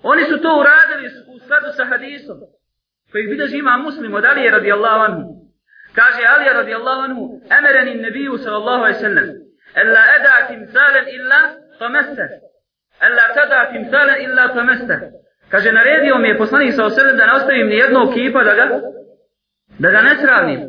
Oni 0.02 0.22
su 0.24 0.38
to 0.42 0.50
uradili 0.60 1.08
u 1.34 1.38
skladu 1.38 1.68
sa 1.76 1.84
hadisom 1.84 2.36
koji 3.12 3.26
bilježi 3.26 3.58
ima 3.58 3.76
muslim 3.76 4.14
od 4.14 4.24
Alije 4.24 4.50
radijallahu 4.50 5.00
anhu. 5.08 5.47
Kaže 5.98 6.22
Ali 6.34 6.44
radijallahu 6.60 7.00
anhu, 7.00 7.22
emereni 7.58 7.94
nebiju 8.02 8.38
sallallahu 8.38 8.82
alaihi 8.84 9.00
sallam, 9.06 9.28
ella 9.82 10.02
eda 10.16 10.34
timsalen 10.48 11.06
illa 11.16 11.40
tameste. 11.78 12.24
Ella 13.06 13.24
tada 13.34 13.60
timsalen 13.72 14.18
illa 14.26 14.44
tameste. 14.54 14.96
Kaže, 15.50 15.72
naredio 15.72 16.18
mi 16.18 16.28
je 16.28 16.38
poslanik 16.38 16.74
sallallahu 16.74 17.00
alaihi 17.00 17.18
da 17.18 17.26
ne 17.26 17.32
ostavim 17.32 17.66
ni 17.68 17.76
jednog 17.76 18.14
kipa 18.14 18.44
da 18.44 18.54
ga, 18.54 18.66
da 19.78 19.90
ga 19.90 20.00
ne 20.00 20.16
sravnim. 20.16 20.60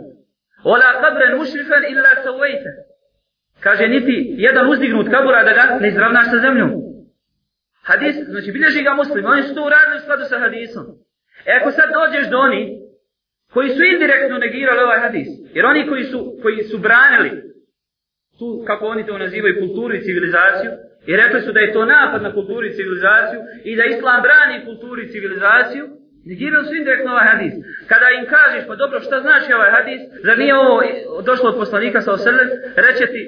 Ola 0.63 0.89
kabren 1.01 1.37
mušrifen 1.37 1.83
illa 1.91 2.11
savajte. 2.23 2.71
Kaže, 3.59 3.87
niti 3.87 4.15
jedan 4.37 4.69
uzdignut 4.69 5.07
kabura 5.11 5.43
da 5.43 5.53
ga 5.53 5.63
ne 5.81 5.87
izravnaš 5.87 6.27
sa 6.31 6.37
zemljom. 6.37 6.71
Hadis, 7.83 8.15
znači 8.31 8.51
bilježi 8.51 8.83
ga 8.83 8.93
muslim, 8.93 9.25
oni 9.25 9.43
su 9.43 9.55
to 9.55 9.61
uradili 9.65 9.97
u 9.97 10.01
skladu 10.03 10.23
sa 10.25 10.39
hadisom. 10.39 10.85
E 11.45 11.51
ako 11.59 11.71
sad 11.71 11.89
dođeš 11.99 12.29
do 12.29 12.37
onih 12.37 12.67
koji 13.53 13.69
su 13.69 13.83
indirektno 13.83 14.37
negirali 14.37 14.81
ovaj 14.83 14.99
hadis. 14.99 15.27
Jer 15.55 15.65
oni 15.65 15.87
koji 15.87 16.03
su, 16.03 16.19
koji 16.41 16.63
su 16.63 16.77
branili 16.77 17.31
tu, 18.39 18.63
kako 18.67 18.85
oni 18.85 19.05
to 19.05 19.17
nazivaju, 19.17 19.59
kulturu 19.59 19.93
i 19.95 20.01
civilizaciju, 20.01 20.71
i 21.07 21.15
rekli 21.15 21.41
su 21.41 21.51
da 21.51 21.59
je 21.59 21.73
to 21.73 21.85
napad 21.85 22.21
na 22.21 22.33
kulturu 22.33 22.65
i 22.65 22.73
civilizaciju 22.73 23.39
i 23.63 23.75
da 23.75 23.83
islam 23.85 24.21
brani 24.27 24.65
kulturu 24.65 25.01
i 25.01 25.11
civilizaciju, 25.13 25.83
negirali 26.25 26.65
su 26.65 26.75
indirektno 26.75 27.11
ovaj 27.11 27.27
hadis. 27.31 27.53
Kada 27.91 28.07
im 28.09 28.25
kažeš, 28.35 28.63
pa 28.67 28.75
dobro, 28.75 28.99
šta 28.99 29.15
znači 29.25 29.53
ovaj 29.53 29.71
hadis, 29.77 30.01
zar 30.25 30.37
nije 30.37 30.55
ovo 30.55 30.75
došlo 31.29 31.49
od 31.49 31.57
poslanika 31.61 32.01
sa 32.01 32.11
osrlem, 32.13 32.49
reće 32.85 33.05
ti, 33.13 33.21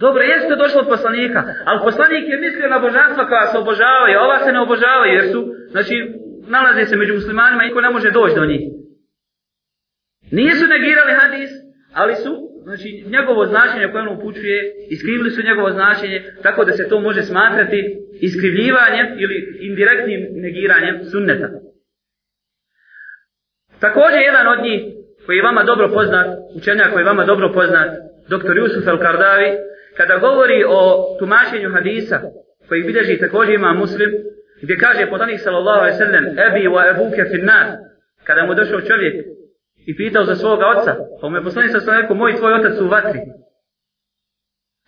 dobro, 0.00 0.22
jeste 0.22 0.54
došlo 0.56 0.80
od 0.80 0.88
poslanika, 0.94 1.40
ali 1.68 1.84
poslanik 1.88 2.24
je 2.28 2.42
mislio 2.46 2.68
na 2.68 2.78
božanstva 2.78 3.28
koja 3.28 3.46
se 3.46 3.58
obožavaju, 3.58 4.18
a 4.18 4.24
ova 4.26 4.38
se 4.44 4.52
ne 4.52 4.60
obožavaju, 4.60 5.12
jer 5.14 5.26
su, 5.32 5.40
znači, 5.70 5.94
nalaze 6.54 6.84
se 6.84 6.96
među 6.96 7.14
muslimanima 7.14 7.62
i 7.64 7.72
ko 7.74 7.80
ne 7.80 7.90
može 7.90 8.10
doći 8.10 8.34
do 8.34 8.44
njih. 8.44 8.62
Nisu 10.30 10.66
negirali 10.66 11.12
hadis, 11.20 11.50
ali 11.92 12.14
su, 12.14 12.32
znači, 12.62 13.04
njegovo 13.06 13.46
značenje 13.46 13.88
koje 13.92 14.02
on 14.02 14.16
upućuje, 14.16 14.74
iskrivili 14.90 15.30
su 15.30 15.42
njegovo 15.42 15.70
značenje, 15.70 16.24
tako 16.42 16.64
da 16.64 16.72
se 16.72 16.88
to 16.88 17.00
može 17.00 17.22
smatrati 17.22 17.98
iskrivljivanjem 18.20 19.06
ili 19.18 19.58
indirektnim 19.60 20.20
negiranjem 20.30 21.04
sunneta. 21.04 21.48
Također 23.80 24.20
jedan 24.20 24.46
od 24.46 24.64
njih, 24.64 24.82
koji 25.26 25.36
je 25.36 25.42
vama 25.42 25.62
dobro 25.62 25.88
poznat, 25.88 26.26
učenjak 26.54 26.92
koji 26.92 27.00
je 27.02 27.10
vama 27.12 27.24
dobro 27.24 27.52
poznat, 27.52 27.90
dr. 28.28 28.56
Jusuf 28.56 28.86
El-Kardavi, 28.86 29.50
kada 29.96 30.16
govori 30.18 30.64
o 30.68 30.80
tumačenju 31.18 31.70
hadisa, 31.70 32.20
koji 32.68 32.82
bilježi 32.82 33.18
također 33.18 33.54
ima 33.54 33.72
muslim, 33.72 34.10
gdje 34.62 34.78
kaže 34.78 35.10
podanik 35.10 35.40
sallallahu 35.40 35.80
alaihi 35.80 35.98
sallam, 35.98 36.24
ebi 36.24 36.68
wa 36.68 36.90
ebuke 36.90 37.24
finnar, 37.30 37.66
kada 38.24 38.46
mu 38.46 38.54
došao 38.54 38.80
čovjek 38.80 39.35
i 39.86 39.96
pitao 39.96 40.24
za 40.24 40.34
svoga 40.34 40.66
oca. 40.66 40.92
Pa 41.20 41.28
mu 41.28 41.36
je 41.36 41.42
poslanik 41.42 41.70
sa 41.72 42.00
rekao, 42.00 42.16
moj 42.16 42.36
tvoj 42.36 42.52
otac 42.52 42.76
su 42.78 42.84
u 42.84 42.88
vatri. 42.88 43.20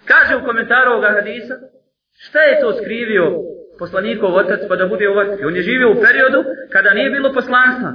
Kaže 0.05 0.37
u 0.37 0.45
komentaru 0.45 0.91
ovoga 0.91 1.09
hadisa, 1.09 1.55
šta 2.25 2.41
je 2.41 2.61
to 2.61 2.73
skrivio 2.73 3.25
poslanikov 3.79 4.35
otac 4.35 4.61
pa 4.69 4.77
da 4.77 4.87
bude 4.87 5.09
u 5.09 5.15
vatri? 5.15 5.45
On 5.45 5.57
je 5.57 5.63
živio 5.63 5.91
u 5.91 6.01
periodu 6.07 6.41
kada 6.73 6.95
nije 6.95 7.11
bilo 7.11 7.33
poslanstva. 7.33 7.91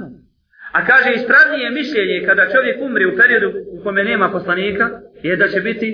A 0.72 0.86
kaže 0.86 1.10
ispravnije 1.12 1.70
mišljenje 1.70 2.26
kada 2.26 2.52
čovjek 2.52 2.76
umri 2.80 3.06
u 3.06 3.16
periodu 3.16 3.48
u 3.74 3.82
kome 3.82 4.04
nema 4.04 4.30
poslanika 4.30 4.90
je 5.22 5.36
da 5.36 5.48
će 5.48 5.60
biti 5.60 5.88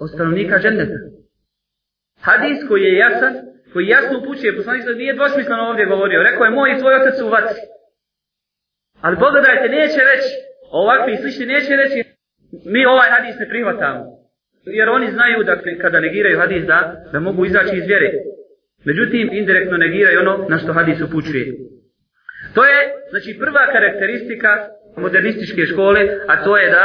od 0.00 0.10
stanovnika 0.10 0.58
džendeta. 0.58 0.98
Hadis 2.20 2.58
koji 2.68 2.82
je 2.82 2.96
jasan, 2.96 3.34
koji 3.72 3.86
jasno 3.86 4.18
upućuje 4.18 4.56
poslanik 4.56 4.84
nije 4.96 5.14
dvosmisleno 5.14 5.62
ovdje 5.62 5.86
govorio. 5.86 6.22
Rekao 6.22 6.44
je 6.44 6.50
moj 6.50 6.70
i 6.72 6.78
tvoj 6.80 6.94
otac 6.94 7.20
u 7.20 7.28
vatri. 7.28 7.60
Ali 9.06 9.16
pogledajte, 9.24 9.66
neće 9.68 10.00
reći, 10.10 10.30
ovakvi 10.82 11.16
slični 11.16 11.46
neće 11.46 11.72
reći, 11.76 11.98
mi 12.72 12.86
ovaj 12.86 13.08
hadis 13.10 13.34
ne 13.40 13.48
prihvatamo. 13.48 14.00
Jer 14.78 14.88
oni 14.88 15.08
znaju 15.16 15.44
da 15.48 15.54
kada 15.82 16.00
negiraju 16.00 16.38
hadis 16.38 16.64
da, 16.64 16.78
da 17.12 17.20
mogu 17.20 17.44
izaći 17.44 17.76
iz 17.76 17.86
vjere. 17.86 18.10
Međutim, 18.84 19.28
indirektno 19.32 19.76
negiraju 19.76 20.20
ono 20.20 20.46
na 20.48 20.58
što 20.58 20.72
hadis 20.72 21.00
upućuje. 21.00 21.44
To 22.54 22.64
je, 22.64 22.78
znači, 23.10 23.38
prva 23.38 23.72
karakteristika 23.72 24.50
modernističke 24.96 25.62
škole, 25.62 26.00
a 26.28 26.44
to 26.44 26.56
je 26.56 26.70
da 26.70 26.84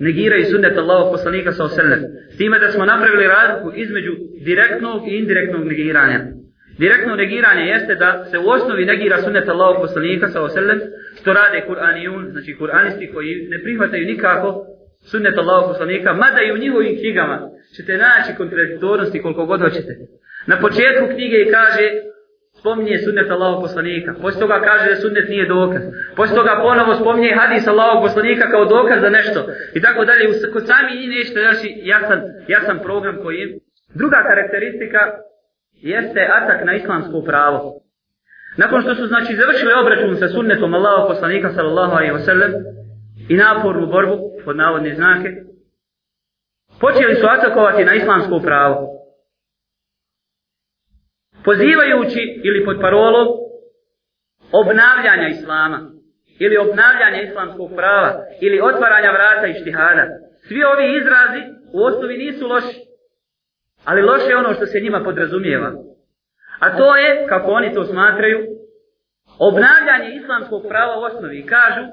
negiraju 0.00 0.44
sunnet 0.44 0.76
Allahog 0.76 1.12
poslanika 1.12 1.52
sa 1.52 1.64
oselem. 1.64 2.00
S 2.34 2.36
time 2.36 2.58
da 2.58 2.68
smo 2.70 2.84
napravili 2.84 3.26
razliku 3.26 3.72
između 3.76 4.12
direktnog 4.44 5.08
i 5.08 5.16
indirektnog 5.16 5.64
negiranja. 5.66 6.20
Direktno 6.78 7.16
negiranje 7.16 7.62
jeste 7.62 7.94
da 7.94 8.24
se 8.30 8.38
u 8.38 8.48
osnovi 8.48 8.84
negira 8.84 9.22
sunnet 9.22 9.48
Allahog 9.48 9.76
poslanika 9.82 10.28
sa 10.28 10.42
oselem, 10.42 10.80
što 11.20 11.32
rade 11.32 11.64
Kur'anijun, 11.68 12.30
znači 12.32 12.56
Kur'anisti 12.60 13.12
koji 13.12 13.46
ne 13.50 13.62
prihvataju 13.62 14.06
nikako 14.06 14.66
sunnet 15.10 15.38
Allahog 15.38 15.70
poslanika, 15.70 16.12
mada 16.12 16.42
i 16.42 16.52
u 16.52 16.58
njihovim 16.58 16.98
knjigama 16.98 17.50
ćete 17.76 17.92
naći 17.96 18.36
kontradiktornosti 18.36 19.22
koliko 19.22 19.46
god 19.46 19.60
hoćete. 19.60 19.92
Na 20.46 20.56
početku 20.60 21.04
knjige 21.14 21.50
kaže 21.50 21.86
spominje 22.58 22.98
sunnet 22.98 23.30
Allahog 23.30 23.62
poslanika. 23.62 24.14
Poslije 24.22 24.40
toga 24.40 24.60
kaže 24.60 24.90
da 24.90 24.96
sunnet 24.96 25.28
nije 25.28 25.46
dokaz. 25.48 25.82
Poslije 26.16 26.36
toga 26.36 26.60
ponovo 26.62 26.94
spominje 26.94 27.38
hadis 27.40 27.66
Allahog 27.66 28.02
poslanika 28.06 28.50
kao 28.50 28.64
dokaz 28.64 29.00
za 29.00 29.10
nešto. 29.18 29.40
I 29.74 29.80
tako 29.80 30.04
dalje. 30.04 30.24
Kod 30.52 30.66
sami 30.66 30.98
njih 30.98 31.08
nešto 31.08 31.40
znači 31.40 31.68
jasan, 31.92 32.20
jasan 32.48 32.78
program 32.86 33.16
koji 33.22 33.36
im. 33.42 33.50
Druga 33.94 34.18
karakteristika 34.28 35.00
jeste 35.72 36.20
atak 36.38 36.64
na 36.64 36.72
islamsko 36.74 37.22
pravo. 37.26 37.60
Nakon 38.62 38.82
što 38.82 38.94
su 38.94 39.06
znači 39.06 39.36
završili 39.40 39.72
obračun 39.82 40.16
sa 40.16 40.28
sunnetom 40.28 40.74
Allahog 40.74 41.08
poslanika 41.08 41.48
sallallahu 41.50 41.92
alaihi 41.92 42.12
wa 42.12 42.24
sallam 42.24 42.52
i 43.28 43.34
napornu 43.36 43.86
borbu 43.86 44.16
pod 44.44 44.56
navodne 44.56 44.94
znake, 44.94 45.28
počeli 46.80 47.14
su 47.14 47.26
atakovati 47.26 47.84
na 47.84 47.94
islamsko 47.94 48.40
pravo 48.40 48.76
pozivajući 51.44 52.40
ili 52.44 52.64
pod 52.64 52.76
parolom 52.80 53.28
obnavljanja 54.52 55.28
islama 55.28 55.78
ili 56.38 56.56
obnavljanja 56.56 57.22
islamskog 57.22 57.70
prava 57.76 58.10
ili 58.40 58.60
otvaranja 58.60 59.10
vrata 59.10 59.46
i 59.46 59.60
štihada. 59.60 60.04
Svi 60.48 60.60
ovi 60.64 60.96
izrazi 61.00 61.40
u 61.72 61.84
osnovi 61.84 62.16
nisu 62.18 62.46
loši, 62.46 62.80
ali 63.84 64.02
loše 64.02 64.28
je 64.28 64.36
ono 64.36 64.54
što 64.54 64.66
se 64.66 64.80
njima 64.80 65.00
podrazumijeva. 65.04 65.72
A 66.58 66.76
to 66.76 66.96
je, 66.96 67.26
kako 67.28 67.50
oni 67.50 67.74
to 67.74 67.84
smatraju, 67.84 68.38
obnavljanje 69.38 70.08
islamskog 70.14 70.62
prava 70.68 70.98
u 70.98 71.02
osnovi. 71.02 71.46
Kažu 71.46 71.84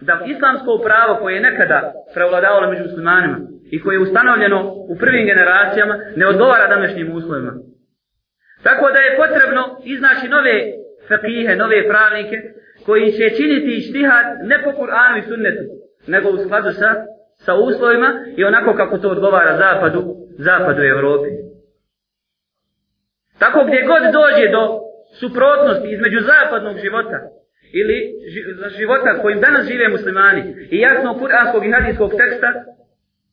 da 0.00 0.24
islamsko 0.26 0.80
pravo 0.84 1.18
koje 1.20 1.34
je 1.34 1.40
nekada 1.40 1.92
prevladavalo 2.14 2.70
među 2.70 2.82
muslimanima 2.82 3.38
i 3.70 3.82
koje 3.82 3.94
je 3.94 4.00
ustanovljeno 4.00 4.72
u 4.92 4.96
prvim 4.98 5.26
generacijama 5.26 5.94
ne 6.16 6.26
odgovara 6.26 6.66
današnjim 6.68 7.16
uslovima. 7.16 7.52
Tako 8.62 8.90
da 8.90 8.98
je 8.98 9.16
potrebno 9.16 9.62
iznaći 9.84 10.28
nove 10.28 10.54
fakihe, 11.08 11.56
nove 11.56 11.88
pravnike, 11.88 12.36
koji 12.86 13.12
će 13.12 13.36
činiti 13.36 13.76
ištihad 13.76 14.26
ne 14.42 14.62
po 14.64 14.70
Kur'anu 14.70 15.18
i 15.18 15.28
sunnetu, 15.28 15.64
nego 16.06 16.30
u 16.30 16.38
skladu 16.44 16.72
sa, 16.72 16.94
sa 17.36 17.54
uslovima 17.54 18.10
i 18.36 18.44
onako 18.44 18.74
kako 18.74 18.98
to 18.98 19.08
odgovara 19.08 19.56
zapadu, 19.56 20.02
zapadu 20.38 20.82
Evropi. 20.82 21.28
Tako 23.42 23.58
gdje 23.66 23.88
god 23.92 24.02
dođe 24.18 24.46
do 24.56 24.62
suprotnosti 25.20 25.88
između 25.96 26.18
zapadnog 26.30 26.76
života 26.84 27.18
ili 27.80 27.96
života 28.78 29.20
kojim 29.22 29.40
danas 29.40 29.66
žive 29.70 29.88
muslimani 29.88 30.42
i 30.70 30.78
jasno 30.78 31.18
kuranskog 31.18 31.66
i 31.66 31.72
hadijskog 31.72 32.10
teksta, 32.20 32.48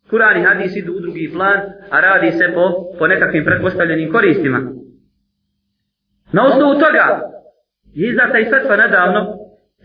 Kur'an 0.09 0.37
i 0.37 0.45
hadis 0.47 0.75
idu 0.75 0.93
u 0.93 0.99
drugi 0.99 1.31
plan, 1.33 1.59
a 1.89 1.99
radi 2.01 2.31
se 2.31 2.51
po, 2.55 2.65
po 2.99 3.07
nekakvim 3.07 3.45
pretpostavljenim 3.45 4.11
koristima. 4.11 4.59
Na 6.31 6.47
osnovu 6.47 6.73
toga 6.73 7.05
je 7.93 8.09
izdata 8.09 8.39
i 8.39 8.45
svetva 8.45 8.75
nedavno 8.75 9.37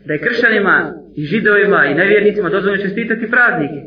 da 0.06 0.12
je 0.12 0.22
kršćanima 0.26 0.92
i 1.16 1.22
židovima 1.24 1.86
i 1.86 1.94
nevjernicima 1.94 2.48
dozvoljeno 2.48 2.82
čestitati 2.82 3.30
praznike. 3.30 3.80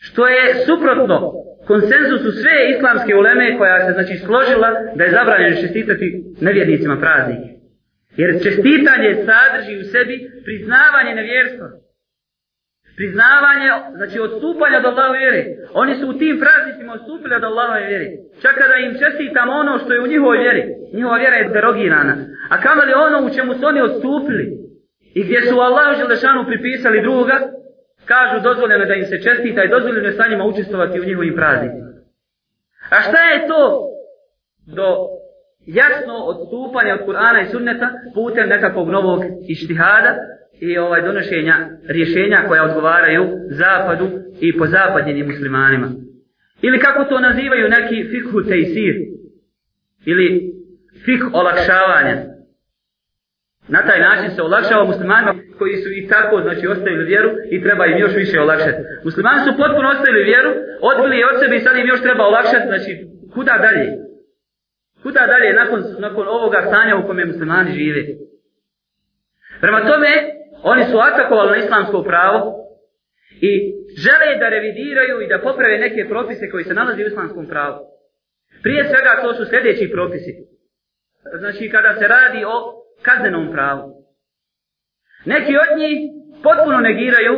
Što 0.00 0.28
je 0.28 0.54
suprotno 0.66 1.32
konsenzusu 1.70 2.30
sve 2.42 2.56
islamske 2.74 3.12
uleme 3.20 3.58
koja 3.58 3.86
se 3.86 3.92
znači 3.92 4.14
složila 4.24 4.70
da 4.96 5.04
je 5.04 5.16
zabranjeno 5.18 5.60
čestitati 5.62 6.06
nevjernicima 6.40 6.96
praznike. 7.04 7.48
Jer 8.20 8.30
čestitanje 8.42 9.10
sadrži 9.28 9.74
u 9.80 9.84
sebi 9.92 10.16
priznavanje 10.44 11.12
nevjerstva 11.20 11.68
priznavanje, 13.00 13.68
znači 13.98 14.16
odstupanje 14.26 14.76
od 14.78 14.84
Allahove 14.84 15.18
vjere. 15.18 15.42
Oni 15.82 15.92
su 15.98 16.04
u 16.08 16.18
tim 16.20 16.34
praznicima 16.42 16.92
odstupili 16.92 17.34
od 17.34 17.44
Allahove 17.44 17.86
vjere. 17.90 18.06
Čak 18.42 18.54
kada 18.62 18.76
im 18.76 18.92
čestitamo 19.02 19.52
ono 19.52 19.78
što 19.78 19.90
je 19.92 20.02
u 20.02 20.10
njihovoj 20.12 20.38
vjeri, 20.44 20.62
njihova 20.96 21.16
vjera 21.22 21.36
je 21.36 21.48
derogirana. 21.48 22.14
A 22.52 22.54
kamali 22.66 22.92
ono 23.06 23.18
u 23.26 23.34
čemu 23.34 23.52
su 23.54 23.62
oni 23.66 23.80
odstupili 23.88 24.44
i 25.18 25.20
gdje 25.24 25.40
su 25.42 25.54
Allahu 25.68 25.98
Želešanu 26.00 26.48
pripisali 26.50 27.04
druga, 27.06 27.36
kažu 28.12 28.36
dozvoljeno 28.48 28.84
da 28.84 28.94
im 28.94 29.04
se 29.04 29.22
čestita 29.22 29.64
i 29.64 29.72
dozvoljeno 29.74 30.08
je 30.08 30.18
sa 30.18 30.28
njima 30.30 30.44
učestovati 30.44 31.00
u 31.00 31.04
njihovim 31.04 31.34
praznicima. 31.34 31.90
A 32.94 32.96
šta 33.06 33.20
je 33.30 33.46
to 33.48 33.60
do 34.76 34.86
jasno 35.66 36.14
odstupanja 36.32 36.94
od 36.94 37.06
Kur'ana 37.06 37.40
i 37.42 37.50
Sunneta 37.52 37.88
putem 38.14 38.48
nekakvog 38.48 38.88
novog 38.88 39.20
ištihada, 39.48 40.12
i 40.60 40.78
ovaj 40.78 41.02
donošenja 41.02 41.54
rješenja 41.88 42.44
koja 42.48 42.64
odgovaraju 42.64 43.24
zapadu 43.50 44.10
i 44.40 44.58
po 44.58 44.66
zapadnjenim 44.66 45.26
muslimanima. 45.26 45.90
Ili 46.62 46.78
kako 46.78 47.04
to 47.04 47.20
nazivaju 47.20 47.68
neki 47.68 48.08
fikhu 48.10 48.42
tejsir 48.42 48.94
ili 50.06 50.52
fik 51.04 51.22
olakšavanja. 51.32 52.16
Na 53.76 53.80
taj 53.86 54.00
način 54.00 54.30
se 54.30 54.42
olakšava 54.42 54.84
muslimanima 54.84 55.34
koji 55.58 55.76
su 55.82 55.88
i 56.00 56.08
tako 56.08 56.40
znači 56.42 56.66
ostavili 56.66 57.04
vjeru 57.04 57.30
i 57.50 57.62
treba 57.62 57.86
im 57.86 57.98
još 57.98 58.14
više 58.14 58.40
olakšati. 58.40 58.80
Muslimani 59.04 59.40
su 59.44 59.52
potpuno 59.62 59.88
ostavili 59.88 60.30
vjeru, 60.32 60.50
odbili 60.90 61.16
je 61.18 61.28
od 61.30 61.40
sebe 61.40 61.56
i 61.56 61.60
sad 61.60 61.76
im 61.76 61.88
još 61.88 62.02
treba 62.02 62.24
olakšati, 62.24 62.66
znači 62.66 62.90
kuda 63.34 63.54
dalje? 63.66 63.86
Kuda 65.02 65.22
dalje 65.26 65.52
nakon, 65.52 65.80
nakon 65.98 66.28
ovoga 66.28 66.60
stanja 66.68 66.96
u 66.96 67.06
kome 67.06 67.24
muslimani 67.24 67.70
žive? 67.78 68.02
Prema 69.60 69.80
tome, 69.80 70.10
Oni 70.62 70.84
su 70.84 70.98
atakovali 70.98 71.50
na 71.50 71.56
islamsko 71.56 72.02
pravo 72.02 72.56
i 73.40 73.50
žele 73.96 74.38
da 74.38 74.48
revidiraju 74.48 75.20
i 75.20 75.28
da 75.28 75.38
poprave 75.38 75.78
neke 75.78 76.08
propise 76.08 76.50
koji 76.50 76.64
se 76.64 76.74
nalazi 76.74 77.04
u 77.04 77.06
islamskom 77.06 77.46
pravu. 77.46 77.78
Prije 78.62 78.84
svega 78.84 79.22
to 79.22 79.34
su 79.34 79.44
sljedeći 79.50 79.90
propisi. 79.92 80.32
Znači 81.38 81.70
kada 81.70 81.94
se 81.94 82.08
radi 82.08 82.44
o 82.44 82.79
kaznenom 83.02 83.52
pravu. 83.52 83.82
Neki 85.24 85.52
od 85.64 85.78
njih 85.78 85.98
potpuno 86.42 86.78
negiraju 86.80 87.34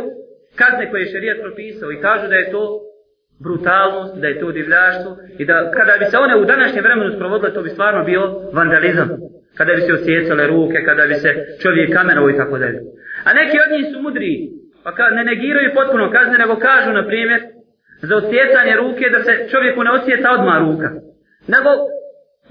kazne 0.60 0.90
koje 0.90 1.00
je 1.00 1.12
šerijat 1.12 1.38
propisao 1.40 1.92
i 1.92 2.00
kažu 2.00 2.28
da 2.28 2.34
je 2.34 2.50
to 2.50 2.62
brutalnost, 3.44 4.12
da 4.20 4.26
je 4.28 4.40
to 4.40 4.52
divljaštvo 4.52 5.10
i 5.38 5.44
da 5.44 5.70
kada 5.70 5.92
bi 5.98 6.04
se 6.04 6.16
one 6.18 6.36
u 6.36 6.44
današnjem 6.44 6.84
vremenu 6.84 7.10
sprovodile, 7.16 7.54
to 7.54 7.62
bi 7.62 7.70
stvarno 7.76 8.04
bio 8.04 8.22
vandalizam. 8.52 9.08
Kada 9.58 9.72
bi 9.74 9.80
se 9.80 9.92
osjecale 9.92 10.46
ruke, 10.46 10.78
kada 10.88 11.06
bi 11.06 11.14
se 11.14 11.30
čovjek 11.62 11.92
kamenovo 11.96 12.30
i 12.30 12.36
tako 12.36 12.58
dalje. 12.58 12.78
A 13.24 13.32
neki 13.32 13.56
od 13.64 13.68
njih 13.74 13.86
su 13.92 14.02
mudri, 14.02 14.32
pa 14.84 14.94
ka, 14.94 15.04
ne 15.16 15.24
negiraju 15.24 15.74
potpuno 15.74 16.10
kazne, 16.16 16.38
nego 16.38 16.56
kažu, 16.56 16.90
na 16.92 17.06
primjer, 17.06 17.40
za 18.02 18.16
osjecanje 18.16 18.74
ruke, 18.82 19.04
da 19.14 19.20
se 19.26 19.32
čovjeku 19.50 19.84
ne 19.84 19.90
osjeca 19.90 20.28
odmah 20.36 20.58
ruka. 20.66 20.88
Nego, 21.54 21.70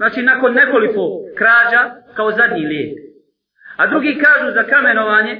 znači, 0.02 0.22
nakon 0.22 0.52
nekoliko 0.62 1.02
krađa, 1.38 1.82
kao 2.16 2.30
zadnji 2.30 2.64
lijek. 2.72 2.92
A 3.80 3.86
drugi 3.86 4.12
kažu 4.24 4.48
za 4.58 4.62
kamenovanje, 4.62 5.34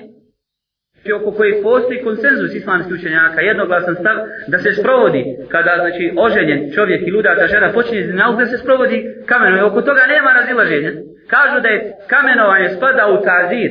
oko 1.18 1.30
kojih 1.38 1.56
postoji 1.62 2.04
konsenzus 2.08 2.54
islamskih 2.54 2.94
učenjaka, 2.98 3.40
jednoglasan 3.40 3.94
stav, 3.94 4.16
da 4.52 4.58
se 4.58 4.70
sprovodi, 4.80 5.22
kada, 5.54 5.72
znači, 5.82 6.04
oženjen 6.26 6.60
čovjek 6.74 7.00
i 7.06 7.10
ludata 7.10 7.46
žena 7.46 7.72
počinje 7.72 8.02
zinauk, 8.02 8.38
da 8.38 8.46
se 8.46 8.58
sprovodi 8.58 8.98
kamenovanje. 9.30 9.68
Oko 9.70 9.80
toga 9.88 10.02
nema 10.14 10.30
razilaženja. 10.38 10.92
Kažu 11.34 11.56
da 11.64 11.68
je 11.68 11.92
kamenovanje 12.12 12.68
spada 12.76 13.04
u 13.14 13.16
tazir, 13.28 13.70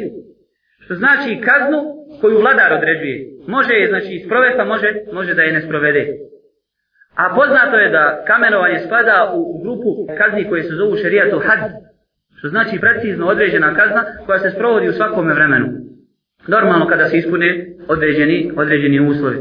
Što 0.84 0.93
znači 0.95 1.41
kaznu 1.47 1.80
koju 2.21 2.41
vladar 2.41 2.73
određuje. 2.73 3.17
Može 3.47 3.73
je 3.73 3.88
znači 3.88 4.13
sprovesti, 4.25 4.63
može, 4.73 4.89
može 5.13 5.34
da 5.34 5.41
je 5.41 5.54
ne 5.54 5.62
sprovede. 5.62 6.04
A 7.15 7.36
poznato 7.36 7.78
je 7.78 7.89
da 7.89 8.24
kamenovanje 8.28 8.80
spada 8.80 9.32
u 9.34 9.62
grupu 9.63 10.08
kazni 10.17 10.50
koje 10.50 10.63
se 10.63 10.76
zovu 10.76 10.95
šerijatu 10.95 11.39
had. 11.39 11.60
Što 12.38 12.47
znači 12.47 12.80
precizno 12.80 13.28
određena 13.28 13.76
kazna 13.76 14.04
koja 14.26 14.39
se 14.39 14.52
sprovodi 14.52 14.89
u 14.89 14.93
svakome 14.93 15.34
vremenu. 15.34 15.67
Normalno 16.47 16.88
kada 16.88 17.06
se 17.10 17.17
ispune 17.17 17.67
određeni, 17.88 18.52
određeni 18.58 19.10
uslovi. 19.10 19.38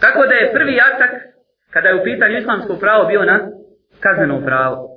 Tako 0.00 0.26
da 0.26 0.34
je 0.34 0.52
prvi 0.52 0.80
atak, 0.80 1.10
kada 1.70 1.88
je 1.88 2.00
u 2.00 2.04
pitanju 2.04 2.38
islamsko 2.38 2.76
pravo, 2.76 3.04
bio 3.04 3.24
na 3.24 3.40
kazneno 4.00 4.44
pravo. 4.44 4.88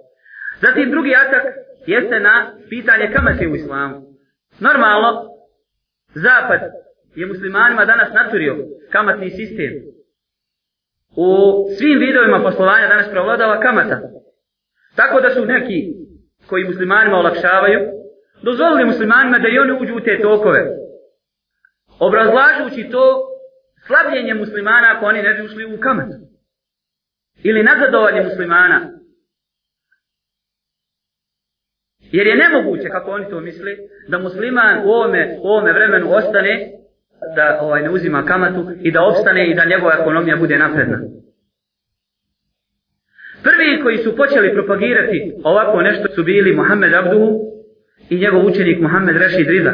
Zatim 0.62 0.92
drugi 0.92 1.14
atak 1.16 1.44
jeste 1.86 2.20
na 2.20 2.52
pitanje 2.70 3.12
kamate 3.14 3.48
u 3.48 3.56
islamu. 3.56 4.02
Normalno, 4.60 5.24
zapad 6.14 6.62
je 7.16 7.26
muslimanima 7.26 7.86
danas 7.86 8.14
naturio 8.14 8.58
kamatni 8.92 9.30
sistem. 9.30 9.93
U 11.16 11.30
svim 11.78 12.00
vidovima 12.00 12.40
poslovanja 12.44 12.88
danas 12.88 13.10
prevladava 13.12 13.60
kamata. 13.60 14.02
Tako 14.96 15.22
da 15.22 15.30
su 15.30 15.46
neki 15.46 15.94
koji 16.48 16.64
muslimanima 16.64 17.18
olakšavaju, 17.18 17.80
dozvolili 18.44 18.86
muslimanima 18.86 19.40
da 19.40 19.48
i 19.48 19.60
oni 19.60 19.72
uđu 19.82 19.96
u 19.96 20.00
te 20.00 20.22
tokove. 20.22 20.62
Obrazlažući 22.00 22.90
to 22.92 23.24
slabljenje 23.88 24.34
muslimana 24.34 24.94
ako 24.96 25.06
oni 25.06 25.22
ne 25.22 25.34
bi 25.34 25.46
ušli 25.46 25.76
u 25.76 25.80
kamatu. 25.80 26.18
Ili 27.44 27.64
nazadovanje 27.64 28.22
muslimana. 28.22 28.90
Jer 32.00 32.28
je 32.28 32.36
nemoguće, 32.36 32.90
kako 32.90 33.12
oni 33.12 33.30
to 33.30 33.40
misli, 33.40 33.78
da 34.08 34.20
musliman 34.20 34.80
u 34.86 34.90
ovome, 34.90 35.38
u 35.42 35.48
ovome 35.48 35.74
vremenu 35.74 36.14
ostane 36.14 36.72
da 37.36 37.60
ovaj 37.62 37.82
ne 37.82 37.90
uzima 37.90 38.26
kamatu 38.26 38.68
i 38.82 38.92
da 38.92 39.04
opstane 39.04 39.50
i 39.50 39.56
da 39.56 39.66
njegova 39.66 39.94
ekonomija 40.02 40.38
bude 40.38 40.58
napredna. 40.58 41.00
Prvi 43.44 43.84
koji 43.84 43.98
su 43.98 44.16
počeli 44.16 44.54
propagirati 44.54 45.34
ovako 45.44 45.82
nešto 45.82 46.08
su 46.16 46.24
bili 46.24 46.56
Mohamed 46.56 46.94
Abduhu 46.94 47.40
i 48.10 48.20
njegov 48.20 48.46
učenik 48.46 48.82
Mohamed 48.82 49.16
Rashid 49.18 49.48
Riza, 49.48 49.74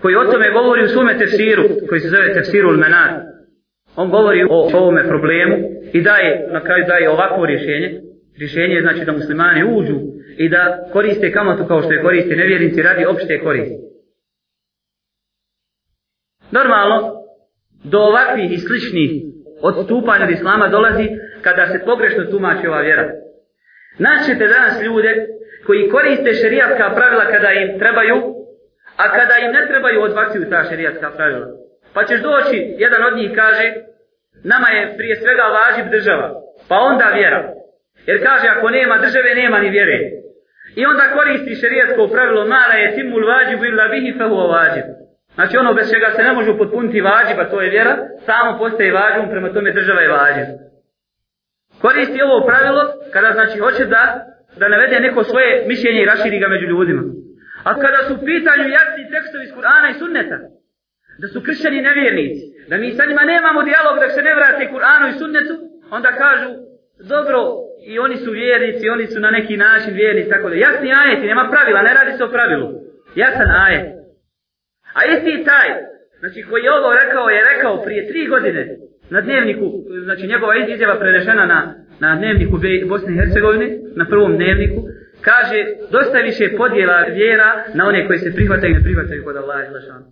koji 0.00 0.16
o 0.16 0.24
tome 0.24 0.50
govori 0.50 0.84
u 0.84 0.88
svome 0.88 1.18
tefsiru, 1.18 1.64
koji 1.88 2.00
se 2.00 2.08
zove 2.08 2.34
tefsiru 2.34 2.68
Ulmenad. 2.68 3.12
On 3.96 4.10
govori 4.10 4.44
o 4.50 4.70
ovome 4.74 5.08
problemu 5.08 5.56
i 5.92 6.02
daje, 6.02 6.48
na 6.52 6.60
kraju 6.64 6.84
daje 6.88 7.10
ovako 7.10 7.46
rješenje. 7.46 8.00
Rješenje 8.38 8.74
je 8.74 8.82
znači 8.82 9.04
da 9.04 9.12
muslimani 9.12 9.64
uđu 9.76 9.96
i 10.38 10.48
da 10.48 10.88
koriste 10.92 11.32
kamatu 11.32 11.64
kao 11.68 11.82
što 11.82 11.92
je 11.92 12.02
koriste 12.02 12.36
nevjernici 12.36 12.82
radi 12.82 13.04
opšte 13.04 13.40
koriste. 13.40 13.93
Normalno, 16.50 17.24
do 17.84 17.98
ovakvih 17.98 18.52
i 18.52 18.58
sličnih 18.58 19.10
odstupanja 19.62 20.24
od 20.24 20.30
islama 20.30 20.68
dolazi 20.68 21.08
kada 21.42 21.66
se 21.66 21.84
pogrešno 21.84 22.24
tumači 22.24 22.66
ova 22.66 22.80
vjera. 22.80 23.10
Naćete 23.98 24.46
danas 24.46 24.82
ljude 24.82 25.26
koji 25.66 25.88
koriste 25.88 26.32
šerijatska 26.32 26.90
pravila 26.94 27.24
kada 27.24 27.50
im 27.52 27.78
trebaju, 27.78 28.16
a 28.96 29.04
kada 29.16 29.34
im 29.44 29.52
ne 29.52 29.66
trebaju 29.66 30.02
odbacuju 30.02 30.50
ta 30.50 30.64
šerijatska 30.64 31.10
pravila. 31.10 31.46
Pa 31.94 32.04
ćeš 32.04 32.20
doći, 32.20 32.74
jedan 32.78 33.02
od 33.04 33.16
njih 33.16 33.30
kaže, 33.34 33.74
nama 34.44 34.68
je 34.68 34.96
prije 34.96 35.16
svega 35.16 35.42
važib 35.58 35.86
država, 35.90 36.28
pa 36.68 36.76
onda 36.76 37.04
vjera. 37.14 37.52
Jer 38.06 38.26
kaže, 38.26 38.46
ako 38.48 38.70
nema 38.70 38.98
države, 38.98 39.34
nema 39.34 39.58
ni 39.58 39.70
vjere. 39.70 39.98
I 40.76 40.86
onda 40.86 41.14
koristi 41.16 41.54
šerijatsko 41.54 42.08
pravilo, 42.08 42.46
mala 42.46 42.74
je 42.74 42.94
timul 42.94 43.26
vađibu 43.26 43.64
illa 43.64 43.88
bihi 43.88 44.14
fehu 44.18 44.36
vađibu. 44.52 45.03
Znači 45.34 45.56
ono 45.56 45.74
bez 45.74 45.90
čega 45.92 46.08
se 46.16 46.22
ne 46.22 46.32
može 46.32 46.58
potpuniti 46.58 47.00
vađiba, 47.00 47.50
to 47.50 47.60
je 47.60 47.70
vjera, 47.70 47.96
samo 48.26 48.58
postaje 48.58 48.92
vađibom, 48.92 49.30
prema 49.30 49.52
tome 49.52 49.72
država 49.72 50.00
je 50.00 50.08
vađib. 50.08 50.48
Koristi 51.82 52.22
ovo 52.22 52.46
pravilo 52.46 52.82
kada 53.12 53.32
znači 53.32 53.58
hoće 53.58 53.84
da 53.84 54.02
da 54.60 54.68
navede 54.68 55.00
neko 55.00 55.24
svoje 55.24 55.64
mišljenje 55.66 56.02
i 56.02 56.10
raširi 56.12 56.38
ga 56.38 56.48
među 56.48 56.66
ljudima. 56.66 57.02
A 57.64 57.80
kada 57.80 58.00
su 58.06 58.14
u 58.14 58.24
pitanju 58.24 58.74
jasni 58.78 59.10
tekstovi 59.14 59.44
iz 59.44 59.52
Kur'ana 59.56 59.88
i 59.90 59.98
Sunneta, 59.98 60.38
da 61.20 61.26
su 61.28 61.42
kršćani 61.46 61.80
nevjernici, 61.88 62.42
da 62.68 62.76
mi 62.76 62.90
sa 62.90 63.04
njima 63.06 63.24
nemamo 63.24 63.62
dijalog 63.62 63.96
da 64.00 64.08
se 64.08 64.22
ne 64.22 64.34
vrate 64.34 64.70
Kur'anu 64.72 65.06
i 65.08 65.18
Sunnetu, 65.18 65.54
onda 65.90 66.10
kažu, 66.24 66.50
dobro, 67.12 67.38
i 67.90 67.98
oni 67.98 68.16
su 68.16 68.30
vjernici, 68.30 68.88
oni 68.88 69.06
su 69.06 69.20
na 69.20 69.30
neki 69.30 69.56
način 69.56 69.94
vjernici, 69.94 70.30
tako 70.30 70.48
da 70.48 70.54
jasni 70.54 70.94
ajeti, 71.02 71.26
nema 71.26 71.48
pravila, 71.52 71.82
ne 71.82 71.94
radi 71.94 72.12
se 72.16 72.24
o 72.24 72.32
pravilu. 72.34 72.68
Jasan 73.14 73.50
ajet. 73.66 73.86
A 74.98 75.00
isti 75.12 75.44
taj, 75.44 75.68
znači 76.20 76.42
koji 76.48 76.62
je 76.62 76.72
ovo 76.72 76.90
rekao, 77.02 77.28
je 77.28 77.48
rekao 77.54 77.82
prije 77.84 78.08
tri 78.08 78.26
godine 78.26 78.62
na 79.10 79.20
dnevniku, 79.20 79.66
znači 80.04 80.26
njegova 80.26 80.52
izjava 80.56 80.98
prenešena 80.98 81.46
na, 81.46 81.74
na 82.00 82.16
dnevniku 82.16 82.60
Bosne 82.88 83.12
i 83.12 83.18
Hercegovine, 83.18 83.68
na 83.96 84.06
prvom 84.08 84.36
dnevniku, 84.36 84.80
kaže 85.20 85.66
dosta 85.90 86.18
više 86.18 86.56
podjela 86.56 86.98
vjera 87.18 87.64
na 87.74 87.86
one 87.88 88.06
koji 88.06 88.18
se 88.18 88.34
prihvataju 88.34 88.70
i 88.70 88.74
ne 88.74 88.82
prihvataju 88.82 89.24
kod 89.24 89.36
Allaha 89.36 89.62
Đelešanu. 89.62 90.04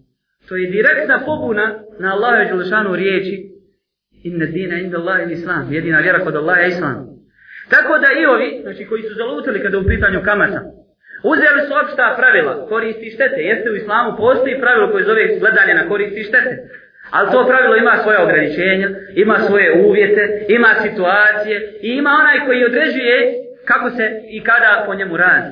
To 0.49 0.57
je 0.57 0.71
direktna 0.71 1.23
pobuna 1.27 1.67
na 1.99 2.13
Allaha 2.15 2.45
Đelešanu 2.45 2.97
riječi 2.97 3.53
inna 4.23 4.47
dina 4.47 4.77
inda 4.79 4.99
Allahi 4.99 5.33
islam, 5.33 5.73
jedina 5.73 5.99
vjera 5.99 6.25
kod 6.25 6.37
Allaha 6.37 6.61
je 6.61 6.69
islam. 6.69 7.13
Tako 7.71 7.99
da 7.99 8.09
i 8.21 8.27
ovi, 8.27 8.59
znači 8.63 8.85
koji 8.85 9.03
su 9.03 9.15
zalutili 9.15 9.63
kada 9.63 9.79
u 9.79 9.87
pitanju 9.87 10.21
kamata, 10.25 10.61
Uzeli 11.23 11.61
su 11.67 11.73
opšta 11.83 12.15
pravila, 12.19 12.67
koristi 12.69 13.11
štete. 13.11 13.41
Jeste 13.51 13.71
u 13.71 13.77
islamu 13.77 14.17
postoji 14.17 14.61
pravilo 14.61 14.91
koje 14.93 15.05
zove 15.05 15.39
gledanje 15.41 15.75
na 15.75 15.89
koristi 15.89 16.23
štete. 16.23 16.53
Ali 17.11 17.31
to 17.33 17.47
pravilo 17.47 17.77
ima 17.77 17.95
svoje 18.03 18.19
ograničenja, 18.19 18.89
ima 19.15 19.39
svoje 19.39 19.73
uvjete, 19.87 20.45
ima 20.49 20.69
situacije 20.83 21.57
i 21.83 21.89
ima 21.89 22.11
onaj 22.21 22.47
koji 22.47 22.65
određuje 22.65 23.17
kako 23.65 23.91
se 23.91 24.05
i 24.31 24.45
kada 24.45 24.83
po 24.87 24.95
njemu 24.95 25.17
radi. 25.17 25.51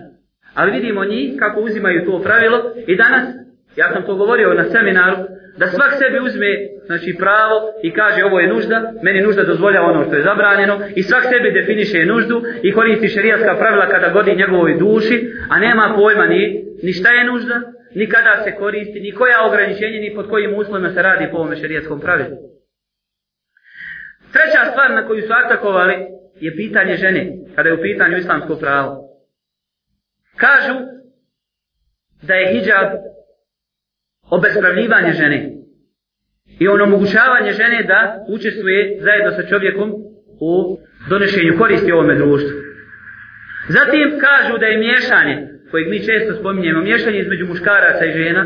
Ali 0.54 0.70
vidimo 0.70 1.04
njih 1.04 1.38
kako 1.38 1.60
uzimaju 1.60 2.04
to 2.06 2.22
pravilo 2.22 2.58
i 2.86 2.96
danas, 2.96 3.24
ja 3.76 3.92
sam 3.92 4.02
to 4.06 4.14
govorio 4.14 4.54
na 4.54 4.64
seminaru, 4.64 5.16
da 5.56 5.66
svak 5.66 5.92
sebi 5.98 6.18
uzme 6.26 6.46
znači 6.86 7.16
pravo 7.18 7.56
i 7.82 7.92
kaže 7.92 8.24
ovo 8.24 8.40
je 8.40 8.48
nužda, 8.48 8.92
meni 9.02 9.20
nužda 9.20 9.42
dozvolja 9.42 9.82
ono 9.82 10.04
što 10.04 10.14
je 10.14 10.22
zabranjeno 10.22 10.80
i 10.96 11.02
svak 11.02 11.22
sebi 11.22 11.52
definiše 11.52 12.06
nuždu 12.06 12.42
i 12.62 12.72
koristi 12.72 13.08
šerijatska 13.08 13.56
pravila 13.58 13.86
kada 13.86 14.08
godi 14.08 14.36
njegovoj 14.36 14.78
duši, 14.78 15.30
a 15.50 15.58
nema 15.58 15.94
pojma 15.96 16.26
ni, 16.26 16.64
ni 16.82 16.92
šta 16.92 17.10
je 17.12 17.24
nužda, 17.24 17.60
ni 17.94 18.08
kada 18.08 18.42
se 18.44 18.54
koristi, 18.54 19.00
ni 19.00 19.12
koja 19.12 19.46
ograničenje, 19.46 20.00
ni 20.00 20.14
pod 20.14 20.28
kojim 20.30 20.54
uslovima 20.54 20.90
se 20.90 21.02
radi 21.02 21.28
po 21.30 21.36
ovome 21.36 21.56
šerijatskom 21.56 22.00
pravilu. 22.00 22.36
Treća 24.32 24.70
stvar 24.70 24.90
na 24.90 25.06
koju 25.06 25.22
su 25.22 25.32
atakovali 25.44 25.94
je 26.40 26.56
pitanje 26.56 26.96
žene, 26.96 27.32
kada 27.56 27.68
je 27.68 27.74
u 27.74 27.82
pitanju 27.82 28.16
islamsko 28.16 28.56
pravo. 28.56 28.96
Kažu 30.36 30.74
da 32.22 32.34
je 32.34 32.52
hijab 32.52 32.88
obespravljivanje 34.30 35.12
žene 35.12 35.50
i 36.58 36.68
ono 36.68 36.84
omogućavanje 36.84 37.52
žene 37.52 37.82
da 37.82 38.24
učestvuje 38.28 38.98
zajedno 39.00 39.30
sa 39.30 39.42
čovjekom 39.48 39.90
u 40.40 40.78
donešenju 41.08 41.58
koristi 41.58 41.92
ovome 41.92 42.14
društvu. 42.14 42.56
Zatim 43.68 44.06
kažu 44.26 44.58
da 44.58 44.66
je 44.66 44.78
miješanje, 44.78 45.36
kojeg 45.70 45.88
mi 45.88 46.06
često 46.06 46.34
spominjemo, 46.40 46.82
miješanje 46.82 47.18
između 47.18 47.46
muškaraca 47.46 48.04
i 48.04 48.12
žena, 48.12 48.42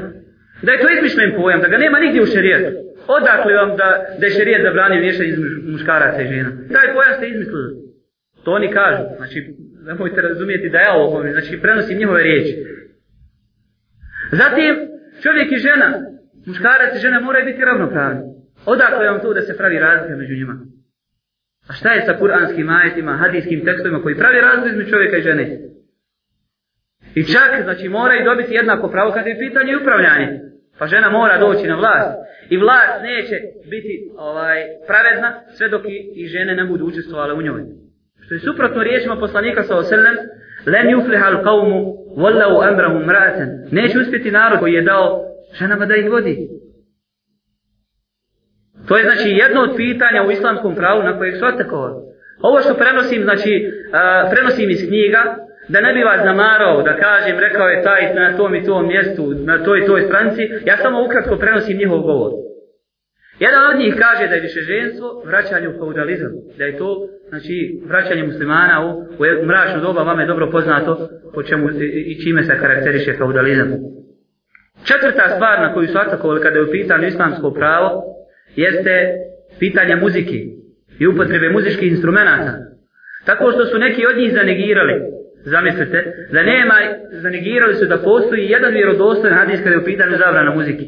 da 0.63 0.73
je 0.73 0.81
to 0.81 0.89
izmišljen 0.91 1.33
pojam, 1.37 1.61
da 1.61 1.69
ga 1.69 1.79
nema 1.79 1.99
nigdje 2.01 2.23
u 2.23 2.27
šerijetu. 2.27 2.71
Odakle 3.19 3.55
vam 3.55 3.77
da, 3.77 3.89
da 4.19 4.27
je 4.27 4.37
šerijet 4.39 4.63
zabranio 4.63 5.01
miješanje 5.01 5.29
između 5.29 5.57
muškaraca 5.73 6.23
i 6.23 6.29
žena? 6.33 6.51
Taj 6.73 6.95
pojam 6.95 7.15
ste 7.17 7.29
izmislili. 7.29 7.71
To 8.45 8.51
oni 8.51 8.73
kažu. 8.73 9.03
Znači, 9.17 9.39
nemojte 9.87 10.21
razumijeti 10.21 10.69
da 10.69 10.79
ja 10.79 10.93
ovo, 10.95 11.23
znači 11.33 11.59
prenosim 11.63 11.99
njihove 11.99 12.23
riječi. 12.23 12.55
Zatim, 14.33 14.94
čovjek 15.25 15.53
i 15.53 15.65
žena, 15.67 15.89
muškarac 16.47 16.93
i 16.97 17.03
žena 17.05 17.21
moraju 17.21 17.45
biti 17.45 17.65
ravnopravni. 17.65 18.21
Odakle 18.67 19.11
vam 19.11 19.21
to 19.21 19.35
da 19.35 19.43
se 19.43 19.57
pravi 19.57 19.79
razlika 19.79 20.17
među 20.17 20.35
njima? 20.35 20.55
A 21.69 21.73
šta 21.73 21.93
je 21.93 22.07
sa 22.07 22.19
kuranskim 22.19 22.69
ajetima, 22.71 23.21
hadijskim 23.23 23.65
tekstovima 23.65 24.03
koji 24.03 24.21
pravi 24.23 24.41
razliku 24.41 24.69
između 24.69 24.91
čovjeka 24.91 25.17
i 25.17 25.23
žene? 25.23 25.45
I 27.15 27.25
čak, 27.25 27.63
znači, 27.63 27.89
moraju 27.89 28.25
dobiti 28.25 28.55
jednako 28.55 28.89
pravo 28.89 29.13
kad 29.13 29.27
je 29.27 29.39
pitanje 29.39 29.77
upravljanje. 29.77 30.41
Pa 30.79 30.87
žena 30.87 31.11
mora 31.11 31.39
doći 31.39 31.67
na 31.69 31.77
vlast. 31.77 32.11
I 32.51 32.57
vlast 32.57 33.03
neće 33.03 33.37
biti 33.71 34.11
ovaj 34.17 34.59
pravedna 34.87 35.41
sve 35.57 35.69
dok 35.69 35.85
i, 35.85 36.13
i 36.15 36.27
žene 36.27 36.55
ne 36.55 36.65
budu 36.65 36.85
učestvovale 36.87 37.35
u 37.35 37.43
njoj. 37.43 37.63
Što 38.21 38.35
je 38.35 38.41
suprotno 38.41 38.83
riječima 38.83 39.17
poslanika 39.17 39.63
sa 39.63 39.77
oselem, 39.77 40.17
Lem 40.67 40.87
yuflihal 40.87 41.45
qawmu 41.45 42.04
Wallahu 42.17 42.63
amrahum 42.69 43.03
ra'atan. 43.03 43.49
Neće 43.71 43.99
uspjeti 43.99 44.31
narod 44.31 44.59
koji 44.59 44.73
je 44.73 44.83
dao 44.83 45.21
ženama 45.59 45.87
da 45.87 45.97
ih 45.97 46.11
vodi. 46.11 46.49
To 48.89 48.97
je 48.97 49.05
znači 49.05 49.29
jedno 49.29 49.61
od 49.61 49.77
pitanja 49.77 50.23
u 50.23 50.31
islamskom 50.31 50.75
pravu 50.75 51.03
na 51.03 51.19
kojeg 51.19 51.37
su 51.37 51.45
atakovali. 51.45 51.95
Ovo 52.41 52.61
što 52.61 52.75
prenosim, 52.75 53.23
znači, 53.23 53.53
uh, 53.67 54.31
prenosim 54.33 54.71
iz 54.71 54.89
knjiga, 54.89 55.37
da 55.69 55.81
ne 55.81 55.95
bi 55.95 56.03
vas 56.03 56.21
zamarao, 56.25 56.83
da 56.83 56.97
kažem, 56.97 57.39
rekao 57.39 57.69
je 57.69 57.83
taj 57.83 58.15
na 58.15 58.37
tom 58.37 58.55
i 58.55 58.65
tom 58.65 58.87
mjestu, 58.87 59.35
na 59.45 59.65
toj 59.65 59.79
i 59.81 59.87
toj 59.87 60.03
stranci, 60.03 60.43
ja 60.65 60.77
samo 60.77 61.05
ukratko 61.05 61.37
prenosim 61.37 61.79
njihov 61.79 62.01
govor. 62.01 62.31
Jedan 63.47 63.63
od 63.71 63.77
njih 63.81 63.95
kaže 64.05 64.29
da 64.29 64.35
je 64.35 64.47
višeženstvo 64.49 65.23
vraćanje 65.27 65.69
u 65.69 65.79
feudalizam, 65.79 66.33
da 66.59 66.65
je 66.65 66.79
to 66.79 67.09
znači 67.29 67.81
vraćanje 67.87 68.23
muslimana 68.23 68.77
u, 68.87 68.89
u 69.43 69.47
mračno 69.47 69.81
doba, 69.81 70.03
vama 70.03 70.23
je 70.23 70.29
dobro 70.33 70.51
poznato 70.51 71.09
po 71.35 71.43
čemu 71.43 71.71
i 72.11 72.23
čime 72.23 72.43
se 72.45 72.59
karakteriše 72.61 73.13
feudalizam. 73.19 73.69
Četvrta 74.85 75.29
stvar 75.35 75.61
na 75.61 75.75
koju 75.75 75.89
su 75.89 75.99
atakovali 75.99 76.43
kada 76.43 76.59
je 76.59 76.65
u 76.65 76.71
pitanju 76.71 77.07
islamsko 77.07 77.51
pravo, 77.51 78.03
jeste 78.57 78.95
pitanje 79.59 79.97
muzike 79.97 80.39
i 80.99 81.07
upotrebe 81.07 81.49
muzičkih 81.49 81.89
instrumenta. 81.93 82.53
Tako 83.27 83.51
što 83.53 83.65
su 83.65 83.79
neki 83.79 84.07
od 84.07 84.17
njih 84.17 84.33
zanegirali, 84.33 84.95
zamislite, 85.45 85.99
da 86.33 86.43
nema, 86.43 86.75
zanegirali 87.11 87.75
su 87.75 87.87
da 87.87 87.99
postoji 87.99 88.51
jedan 88.51 88.73
vjerodostojan 88.73 89.39
hadis 89.39 89.61
kada 89.63 89.75
je 89.75 89.81
u 89.83 89.85
pitanju 89.85 90.17
zabrana 90.17 90.55
muzike. 90.55 90.85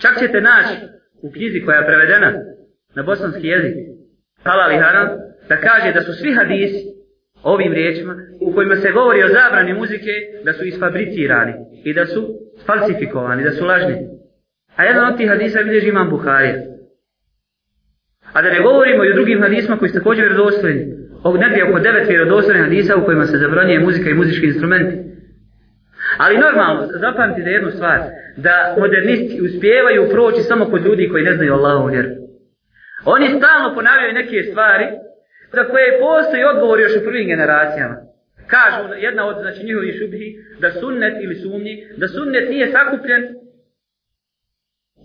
Čak 0.00 0.18
ćete 0.18 0.40
naći 0.40 0.93
u 1.24 1.30
knjizi 1.32 1.64
koja 1.64 1.76
je 1.78 1.86
prevedena 1.86 2.32
na 2.96 3.02
bosanski 3.02 3.46
jezik, 3.46 3.74
halal 4.44 4.72
i 4.72 4.82
haram, 4.84 5.08
da 5.48 5.56
kaže 5.56 5.92
da 5.92 6.00
su 6.00 6.12
svi 6.12 6.32
hadisi 6.32 6.82
ovim 7.42 7.72
riječima 7.72 8.14
u 8.40 8.54
kojima 8.54 8.76
se 8.76 8.90
govori 8.90 9.24
o 9.24 9.28
zabrani 9.28 9.74
muzike 9.74 10.12
da 10.44 10.52
su 10.52 10.64
isfabricirani 10.64 11.52
i 11.84 11.94
da 11.94 12.06
su 12.06 12.20
falsifikovani, 12.66 13.44
da 13.44 13.50
su 13.50 13.64
lažni. 13.64 13.96
A 14.76 14.84
jedan 14.84 15.12
od 15.12 15.16
tih 15.16 15.28
hadisa 15.28 15.62
bilježi 15.62 15.88
imam 15.88 16.10
Buharija. 16.10 16.54
A 18.32 18.42
da 18.42 18.50
ne 18.50 18.60
govorimo 18.60 19.04
i 19.04 19.10
o 19.10 19.14
drugim 19.14 19.42
hadisma 19.42 19.76
koji 19.76 19.88
su 19.88 19.98
također 19.98 20.24
vjerodostojni. 20.24 20.84
Ovog 21.22 21.40
negdje 21.40 21.64
oko 21.64 21.78
devet 21.80 22.08
vjerodostojnih 22.08 22.62
hadisa 22.62 22.96
u 22.96 23.04
kojima 23.04 23.26
se 23.26 23.38
zabranjuje 23.38 23.80
muzika 23.80 24.10
i 24.10 24.14
muzički 24.14 24.46
instrumenti. 24.46 25.13
Ali 26.18 26.38
normalno, 26.38 26.86
zapamtite 26.86 27.50
jednu 27.50 27.70
stvar, 27.70 28.00
da 28.36 28.76
modernisti 28.78 29.40
uspijevaju 29.40 30.08
proći 30.10 30.42
samo 30.42 30.64
kod 30.64 30.84
ljudi 30.86 31.08
koji 31.08 31.24
ne 31.24 31.34
znaju 31.34 31.54
Allahovu 31.54 31.86
vjeru. 31.86 32.08
Oni 33.04 33.26
stalno 33.28 33.74
ponavljaju 33.74 34.12
neke 34.14 34.42
stvari 34.50 34.86
za 35.52 35.64
koje 35.64 36.00
postoji 36.00 36.44
odgovor 36.44 36.80
još 36.80 36.96
u 36.96 37.04
prvim 37.04 37.26
generacijama. 37.26 37.96
Kažu 38.46 38.94
jedna 38.94 39.26
od 39.26 39.36
znači, 39.40 39.64
njihovih 39.64 39.94
šubhi 39.98 40.36
da 40.60 40.70
sunnet 40.70 41.14
ili 41.22 41.34
sumnji, 41.34 41.86
da 41.96 42.08
sunnet 42.08 42.50
nije 42.50 42.72
sakupljen 42.72 43.22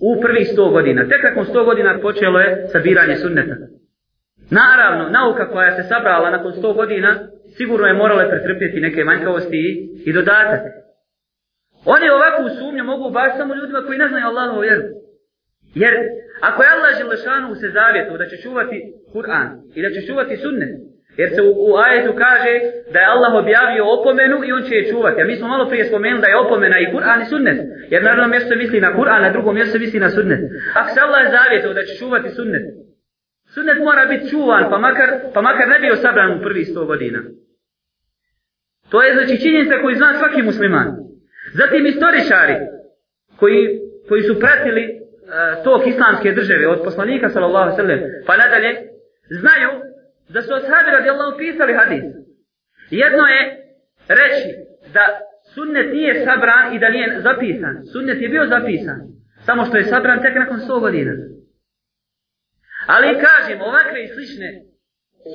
u 0.01 0.21
prvih 0.21 0.47
sto 0.53 0.69
godina. 0.69 1.07
Tek 1.09 1.23
nakon 1.23 1.45
sto 1.45 1.63
godina 1.65 1.99
počelo 2.01 2.39
je 2.39 2.67
sabiranje 2.71 3.15
sunneta. 3.15 3.55
Naravno, 4.49 5.09
nauka 5.09 5.51
koja 5.51 5.75
se 5.75 5.83
sabrala 5.83 6.29
nakon 6.29 6.53
sto 6.53 6.73
godina 6.73 7.19
sigurno 7.57 7.87
je 7.87 7.93
morala 7.93 8.29
pretrpjeti 8.29 8.79
neke 8.79 9.03
manjkavosti 9.03 9.89
i 10.05 10.13
dodatak. 10.13 10.61
Oni 11.85 12.09
ovakvu 12.09 12.49
sumnju 12.59 12.83
mogu 12.83 13.11
baš 13.11 13.37
samo 13.37 13.55
ljudima 13.55 13.81
koji 13.85 13.97
ne 13.99 14.07
znaju 14.07 14.25
Allahovu 14.25 14.61
vjeru. 14.61 14.83
Jer 15.75 15.93
ako 16.41 16.63
je 16.63 16.69
Allah 16.75 16.91
Želešanu 16.97 17.55
se 17.55 17.67
zavjetu 17.69 18.17
da 18.17 18.25
će 18.25 18.37
čuvati 18.37 18.77
Kur'an 19.13 19.47
i 19.75 19.81
da 19.81 19.89
će 19.89 20.07
čuvati 20.07 20.37
sunnet, 20.37 20.69
jer 21.17 21.29
se 21.35 21.41
u, 21.41 21.51
u 21.67 21.77
ajetu 21.85 22.11
kaže 22.17 22.53
da 22.93 22.99
je 22.99 23.11
Allah 23.15 23.33
objavio 23.33 23.93
opomenu 23.97 24.37
i 24.45 24.51
on 24.51 24.63
će 24.67 24.75
je 24.75 24.89
čuvati. 24.91 25.21
A 25.21 25.25
mi 25.25 25.35
smo 25.35 25.47
malo 25.47 25.69
prije 25.69 25.85
spomenuli 25.85 26.21
da 26.21 26.27
je 26.27 26.37
opomena 26.45 26.77
i 26.79 26.91
Kur'an 26.93 27.21
i 27.21 27.29
sunnet. 27.33 27.57
Jer 27.89 28.03
na 28.03 28.09
jednom 28.09 28.29
mjestu 28.29 28.49
se 28.49 28.55
misli 28.55 28.81
na 28.81 28.91
Kur'an, 28.97 29.21
na 29.21 29.31
drugom 29.31 29.55
mjestu 29.55 29.71
se 29.71 29.79
misli 29.79 29.99
na 29.99 30.09
sunnet. 30.09 30.39
Ako 30.79 30.89
se 30.93 30.99
Allah 30.99 31.23
zavjetu 31.37 31.73
da 31.73 31.83
će 31.83 31.93
čuvati 32.01 32.29
sunnet, 32.29 32.63
sunnet 33.53 33.77
mora 33.77 34.05
biti 34.05 34.29
čuvan, 34.29 34.63
pa 34.71 34.77
makar, 34.77 35.09
pa 35.33 35.41
makar 35.41 35.67
ne 35.67 35.79
bio 35.79 35.95
sabran 35.95 36.31
u 36.37 36.41
prvi 36.41 36.65
sto 36.65 36.85
godina. 36.85 37.19
To 38.89 39.03
je 39.03 39.13
znači 39.13 39.41
činjenica 39.41 39.81
koju 39.81 39.95
zna 39.95 40.13
svaki 40.13 40.41
musliman. 40.41 41.08
Zatim 41.53 41.85
istoričari 41.85 42.55
koji, 43.39 43.79
koji 44.07 44.21
su 44.21 44.39
pratili 44.39 44.83
uh, 44.89 45.63
tok 45.63 45.87
islamske 45.87 46.31
države 46.31 46.67
od 46.67 46.79
poslanika 46.83 47.29
sallallahu 47.29 47.75
sallam 47.75 47.99
pa 48.27 48.37
nadalje 48.37 48.71
znaju 49.29 49.69
da 50.29 50.41
su 50.41 50.53
ashabi 50.53 50.91
radijallahu 50.91 51.37
pisali 51.37 51.73
hadis. 51.73 52.03
Jedno 52.89 53.23
je 53.35 53.41
reći 54.07 54.47
da 54.93 55.03
sunnet 55.53 55.93
nije 55.93 56.25
sabran 56.25 56.75
i 56.75 56.79
da 56.79 56.89
nije 56.89 57.21
zapisan. 57.21 57.75
Sunnet 57.93 58.21
je 58.21 58.29
bio 58.29 58.45
zapisan. 58.45 58.99
Samo 59.45 59.65
što 59.65 59.77
je 59.77 59.83
sabran 59.83 60.21
tek 60.21 60.35
nakon 60.35 60.57
100 60.57 60.79
godina. 60.79 61.11
Ali 62.87 63.19
kažem, 63.27 63.61
ovakve 63.61 64.03
i 64.03 64.07
slične 64.07 64.49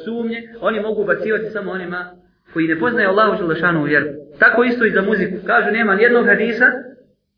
sumnje, 0.04 0.38
oni 0.60 0.80
mogu 0.80 1.04
bacivati 1.04 1.50
samo 1.50 1.70
onima 1.72 2.16
koji 2.52 2.68
ne 2.68 2.78
poznaju 2.78 3.08
Allahu 3.08 3.36
želešanu 3.36 3.80
u 3.80 3.84
vjeru. 3.84 4.06
Tako 4.38 4.64
isto 4.64 4.84
i 4.84 4.90
za 4.90 5.02
muziku. 5.02 5.36
Kažu, 5.46 5.70
nema 5.70 5.94
nijednog 5.94 6.26
hadisa 6.26 6.66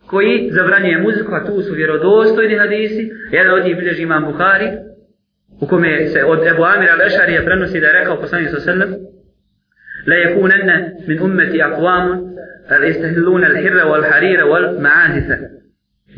koji 0.07 0.51
zabranjuje 0.53 0.99
muziku, 0.99 1.35
a 1.35 1.45
tu 1.47 1.63
su 1.63 1.75
vjerodostojni 1.75 2.59
hadisi. 2.59 3.11
Jedan 3.31 3.55
od 3.55 3.65
njih 3.65 3.77
bilježi 3.77 4.03
imam 4.03 4.25
Buhari, 4.25 4.69
u 5.61 5.67
kome 5.67 6.07
se 6.07 6.25
od 6.25 6.47
Ebu 6.47 6.65
Amira 6.65 6.95
Lešarija 6.95 7.45
prenosi 7.45 7.81
da 7.81 7.87
je 7.87 7.93
rekao 7.93 8.21
poslanik 8.21 8.51
sa 8.51 8.61
sallam, 8.61 8.91
la 10.07 10.17
yakunanna 10.17 10.77
min 11.09 11.23
ummati 11.23 11.59
aqwamun 11.59 12.19
yastahilluna 12.71 13.47
al-hirra 13.51 13.85
wal-harira 13.91 14.45
wal-ma'azifa. 14.53 15.37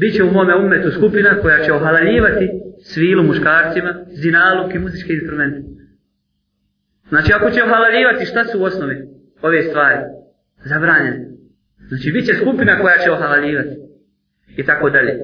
Biće 0.00 0.22
u 0.22 0.32
mome 0.32 0.56
ummetu 0.56 0.90
skupina 0.90 1.38
koja 1.42 1.64
će 1.64 1.72
ohalaljivati 1.72 2.50
svilu 2.82 3.22
muškarcima, 3.22 3.94
zinaluk 4.06 4.74
i 4.74 4.78
muzičke 4.78 5.12
instrumente. 5.12 5.58
Znači, 7.08 7.32
ako 7.32 7.50
će 7.50 7.62
ohalaljivati, 7.62 8.26
šta 8.26 8.44
su 8.44 8.60
u 8.60 8.64
osnovi 8.64 8.96
ove 9.42 9.62
stvari? 9.62 9.98
Zabranjene. 10.64 11.28
Znači, 11.88 12.12
bit 12.12 12.26
će 12.26 12.34
skupina 12.34 12.78
koja 12.80 12.98
će 12.98 13.10
ohalalivati. 13.10 13.76
I 14.56 14.62
tako 14.64 14.90
dalje. 14.90 15.10
E, 15.10 15.20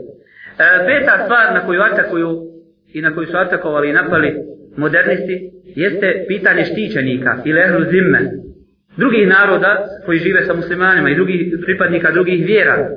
peta 0.86 1.24
stvar 1.24 1.54
na 1.54 1.66
koju 1.66 1.80
atakuju 1.80 2.30
i 2.92 3.02
na 3.02 3.14
koju 3.14 3.26
su 3.26 3.36
atakovali 3.36 3.90
i 3.90 3.92
napali 3.92 4.34
modernisti 4.76 5.50
jeste 5.64 6.24
pitanje 6.28 6.64
štićenika 6.64 7.36
ili 7.44 7.60
ehlu 7.60 7.84
zimme. 7.90 8.20
Drugih 8.96 9.28
naroda 9.28 9.84
koji 10.06 10.18
žive 10.18 10.44
sa 10.44 10.54
muslimanima 10.54 11.10
i 11.10 11.14
drugih 11.14 11.54
pripadnika 11.64 12.10
drugih 12.10 12.46
vjera. 12.46 12.88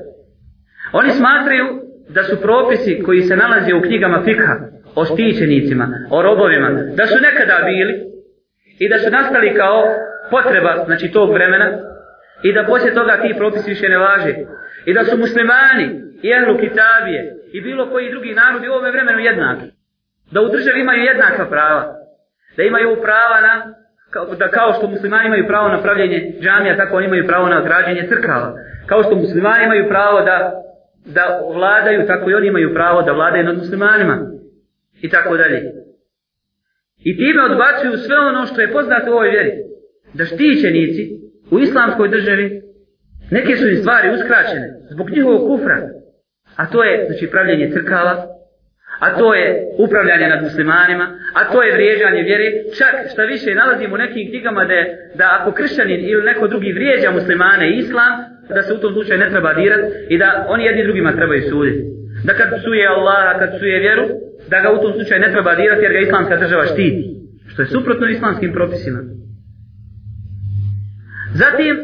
Oni 0.94 1.12
smatraju 1.12 1.66
da 2.10 2.24
su 2.24 2.42
propisi 2.42 3.02
koji 3.06 3.22
se 3.22 3.36
nalaze 3.36 3.74
u 3.74 3.82
knjigama 3.82 4.22
fikha 4.26 4.56
o 4.96 5.06
štićenicima, 5.06 5.88
o 6.12 6.22
robovima, 6.22 6.70
da 6.70 7.06
su 7.08 7.16
nekada 7.22 7.64
bili 7.66 7.94
i 8.80 8.90
da 8.90 8.98
su 9.00 9.12
nastali 9.12 9.56
kao 9.56 9.84
potreba 10.32 10.84
znači 10.86 11.12
tog 11.12 11.34
vremena 11.34 11.87
i 12.44 12.54
da 12.54 12.64
poslije 12.64 12.94
toga 12.94 13.22
ti 13.22 13.34
propisi 13.38 13.70
više 13.70 13.90
ne 13.90 13.98
važe. 13.98 14.36
I 14.86 14.94
da 14.94 15.04
su 15.04 15.18
muslimani 15.18 15.88
i 16.22 16.32
ehlu 16.32 16.58
kitabije 16.58 17.22
i 17.54 17.62
bilo 17.62 17.90
koji 17.90 18.10
drugi 18.10 18.34
narodi 18.34 18.70
u 18.70 18.72
ovome 18.72 18.92
vremenu 18.92 19.20
jednaki. 19.20 19.68
Da 20.32 20.42
u 20.42 20.50
državi 20.50 20.82
imaju 20.82 21.04
jednaka 21.04 21.46
prava. 21.46 21.96
Da 22.58 22.64
imaju 22.64 23.02
prava 23.02 23.42
na 23.42 23.74
kao, 24.10 24.36
da 24.36 24.48
kao 24.48 24.74
što 24.74 24.88
muslimani 24.88 25.26
imaju 25.26 25.48
pravo 25.48 25.68
na 25.68 25.82
pravljenje 25.82 26.34
džamija 26.42 26.78
tako 26.78 26.98
oni 26.98 27.06
imaju 27.06 27.28
pravo 27.28 27.48
na 27.48 27.62
građenje 27.62 28.08
crkava. 28.10 28.54
Kao 28.86 29.04
što 29.04 29.16
muslimani 29.16 29.64
imaju 29.66 29.90
pravo 29.90 30.22
da 30.22 30.64
da 31.06 31.42
vladaju 31.54 32.08
tako 32.08 32.30
i 32.30 32.34
oni 32.34 32.48
imaju 32.48 32.74
pravo 32.74 33.02
da 33.02 33.12
vladaju 33.12 33.44
nad 33.44 33.58
muslimanima. 33.58 34.32
I 35.02 35.10
tako 35.10 35.38
dalje. 35.38 35.62
I 37.00 37.18
time 37.18 37.44
odbacuju 37.44 37.98
sve 37.98 38.18
ono 38.20 38.46
što 38.46 38.62
je 38.62 38.72
poznato 38.72 39.12
u 39.12 39.14
ovoj 39.14 39.30
vjeri. 39.30 39.52
Da 40.14 40.26
štićenici 40.26 41.27
u 41.52 41.60
islamskoj 41.60 42.10
državi 42.10 42.62
neke 43.32 43.56
su 43.58 43.68
im 43.68 43.78
stvari 43.78 44.10
uskraćene 44.10 44.68
zbog 44.92 45.10
njihovog 45.10 45.48
kufra. 45.48 45.78
A 46.56 46.66
to 46.66 46.84
je 46.84 47.06
znači 47.08 47.28
pravljenje 47.32 47.72
crkava, 47.74 48.38
a 49.00 49.18
to 49.18 49.34
je 49.34 49.48
upravljanje 49.78 50.28
nad 50.28 50.44
muslimanima, 50.44 51.06
a 51.34 51.52
to 51.52 51.64
je 51.64 51.74
vrijeđanje 51.74 52.22
vjere. 52.22 52.48
Čak 52.78 52.94
šta 53.12 53.24
više 53.24 53.56
nalazimo 53.56 53.96
u 53.96 53.98
nekim 53.98 54.30
knjigama 54.30 54.66
da, 54.66 54.74
je, 54.74 55.12
da 55.16 55.38
ako 55.40 55.52
kršćanin 55.52 56.00
ili 56.10 56.24
neko 56.24 56.48
drugi 56.48 56.74
vrijeđa 56.74 57.12
muslimane 57.12 57.70
i 57.70 57.78
islam, 57.78 58.14
da 58.56 58.62
se 58.64 58.74
u 58.74 58.78
tom 58.78 58.94
slučaju 58.94 59.20
ne 59.20 59.30
treba 59.30 59.54
dirat 59.54 59.80
i 60.10 60.18
da 60.18 60.46
oni 60.50 60.64
jedni 60.66 60.84
drugima 60.84 61.16
trebaju 61.16 61.42
suditi. 61.50 61.82
Da 62.24 62.34
kad 62.34 62.50
suje 62.64 62.88
Allaha, 62.88 63.40
kad 63.40 63.50
suje 63.60 63.80
vjeru, 63.80 64.06
da 64.50 64.62
ga 64.62 64.72
u 64.72 64.82
tom 64.82 64.94
slučaju 64.94 65.22
ne 65.22 65.32
treba 65.32 65.56
dirati 65.56 65.84
jer 65.84 65.94
ga 65.94 66.00
islamska 66.00 66.36
država 66.36 66.66
štiti. 66.66 67.02
Što 67.52 67.62
je 67.62 67.68
suprotno 67.68 68.08
islamskim 68.08 68.54
propisima. 68.54 69.00
Zatim, 71.42 71.76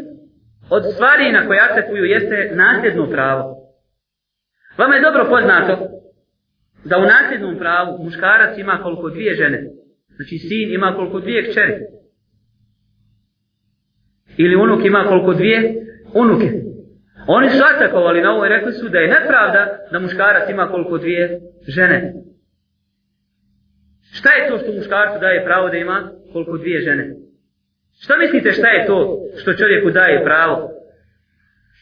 od 0.69 0.83
stvari 0.93 1.31
na 1.31 1.47
koje 1.47 1.59
atakuju 1.69 2.03
jeste 2.03 2.51
nasljedno 2.55 3.09
pravo. 3.09 3.55
Vama 4.77 4.95
je 4.95 5.01
dobro 5.01 5.25
poznato 5.29 5.73
da 6.85 6.97
u 6.97 7.01
nasljednom 7.01 7.57
pravu 7.57 8.03
muškarac 8.03 8.57
ima 8.57 8.79
koliko 8.83 9.09
dvije 9.09 9.35
žene. 9.35 9.63
Znači 10.15 10.37
sin 10.37 10.73
ima 10.73 10.93
koliko 10.95 11.19
dvije 11.19 11.49
kćeri. 11.49 11.75
Ili 14.37 14.55
unuk 14.55 14.85
ima 14.85 15.05
koliko 15.07 15.33
dvije 15.33 15.85
unuke. 16.13 16.51
Oni 17.27 17.49
su 17.49 17.63
atakovali 17.75 18.21
na 18.21 18.31
ovo 18.31 18.45
i 18.45 18.49
rekli 18.49 18.71
su 18.73 18.89
da 18.89 18.97
je 18.97 19.07
nepravda 19.07 19.77
da 19.91 19.99
muškarac 19.99 20.49
ima 20.49 20.67
koliko 20.67 20.97
dvije 20.97 21.39
žene. 21.67 22.13
Šta 24.11 24.29
je 24.31 24.49
to 24.49 24.57
što 24.57 24.71
muškarcu 24.71 25.19
daje 25.19 25.45
pravo 25.45 25.69
da 25.69 25.77
ima 25.77 26.11
koliko 26.33 26.57
dvije 26.57 26.81
žene? 26.81 27.22
Šta 28.01 28.17
mislite 28.17 28.51
šta 28.51 28.67
je 28.67 28.85
to 28.85 28.97
što 29.37 29.53
čovjeku 29.53 29.89
daje 29.89 30.23
pravo? 30.23 30.69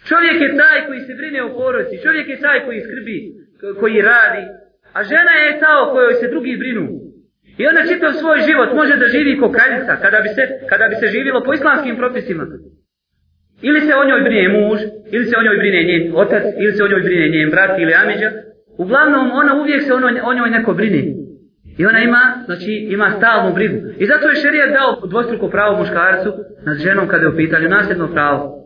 Čovjek 0.09 0.41
je 0.41 0.57
taj 0.57 0.87
koji 0.87 0.99
se 0.99 1.13
brine 1.13 1.43
o 1.43 1.53
porodici, 1.57 2.03
čovjek 2.03 2.27
je 2.29 2.41
taj 2.41 2.65
koji 2.65 2.79
skrbi, 2.81 3.17
koji 3.79 4.01
radi, 4.01 4.43
a 4.93 5.03
žena 5.03 5.33
je 5.43 5.59
ta 5.59 5.71
o 5.83 5.91
kojoj 5.93 6.13
se 6.13 6.27
drugi 6.27 6.57
brinu. 6.57 6.87
I 7.57 7.67
ona 7.67 7.81
čitav 7.89 8.11
svoj 8.13 8.39
život 8.47 8.69
može 8.79 8.95
da 8.97 9.07
živi 9.07 9.39
ko 9.39 9.51
kraljica 9.51 9.93
kada 10.03 10.19
bi 10.25 10.29
se, 10.29 10.43
kada 10.69 10.85
bi 10.89 10.95
se 10.95 11.07
živilo 11.07 11.43
po 11.43 11.53
islamskim 11.53 11.95
propisima. 11.97 12.43
Ili 13.61 13.81
se 13.81 13.93
o 13.95 14.05
njoj 14.05 14.21
brine 14.21 14.49
muž, 14.55 14.79
ili 15.11 15.25
se 15.25 15.35
o 15.37 15.43
njoj 15.43 15.57
brine 15.57 15.83
njen 15.83 16.03
otac, 16.15 16.43
ili 16.61 16.73
se 16.73 16.83
o 16.83 16.87
njoj 16.87 17.01
brine 17.01 17.29
njen 17.29 17.49
brat 17.49 17.79
ili 17.79 17.93
amiđa. 17.93 18.31
Uglavnom, 18.77 19.31
ona 19.31 19.61
uvijek 19.61 19.81
se 19.83 19.93
ono, 19.93 20.07
o 20.23 20.33
njoj 20.33 20.49
neko 20.49 20.73
brine. 20.73 21.20
I 21.77 21.85
ona 21.85 21.99
ima, 21.99 22.43
znači, 22.45 22.87
ima 22.89 23.11
stalnu 23.17 23.53
brigu. 23.53 23.75
I 23.97 24.05
zato 24.05 24.29
je 24.29 24.35
šerijat 24.35 24.69
dao 24.69 25.07
dvostruko 25.07 25.49
pravo 25.49 25.77
muškarcu 25.77 26.33
nad 26.65 26.77
ženom 26.77 27.07
kada 27.07 27.23
je 27.23 27.29
u 27.29 27.35
pitanju 27.35 27.69
nasljedno 27.69 28.07
pravo. 28.07 28.61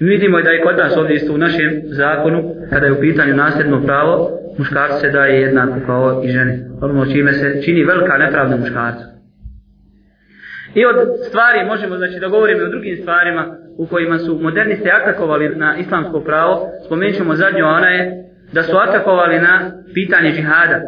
Mi 0.00 0.08
vidimo 0.08 0.42
da 0.42 0.50
je 0.50 0.62
kod 0.62 0.76
nas 0.76 0.96
ovdje 0.96 1.16
isto 1.16 1.32
u 1.32 1.38
našem 1.38 1.82
zakonu, 1.84 2.54
kada 2.70 2.86
je 2.86 2.92
u 2.92 3.00
pitanju 3.00 3.34
nasljedno 3.34 3.82
pravo, 3.82 4.30
muškarcu 4.58 5.00
se 5.00 5.10
daje 5.10 5.40
jednako 5.40 5.86
kao 5.86 6.22
i 6.24 6.28
žene. 6.28 6.68
Ono 6.80 7.06
čime 7.06 7.32
se 7.32 7.62
čini 7.64 7.84
velika 7.84 8.18
nepravda 8.18 8.56
muškarcu. 8.56 9.04
I 10.74 10.86
od 10.86 10.96
stvari 11.28 11.64
možemo 11.66 11.96
znači 11.96 12.20
da 12.20 12.28
govorimo 12.28 12.64
o 12.64 12.68
drugim 12.68 12.96
stvarima 12.96 13.56
u 13.78 13.86
kojima 13.86 14.18
su 14.18 14.38
modernisti 14.42 14.90
atakovali 14.90 15.56
na 15.56 15.76
islamsko 15.76 16.20
pravo. 16.20 16.68
Spomenut 16.86 17.16
ćemo 17.16 17.34
zadnju, 17.34 17.64
ona 17.64 17.88
je 17.88 18.24
da 18.52 18.62
su 18.62 18.76
atakovali 18.76 19.40
na 19.40 19.72
pitanje 19.94 20.32
džihada. 20.32 20.80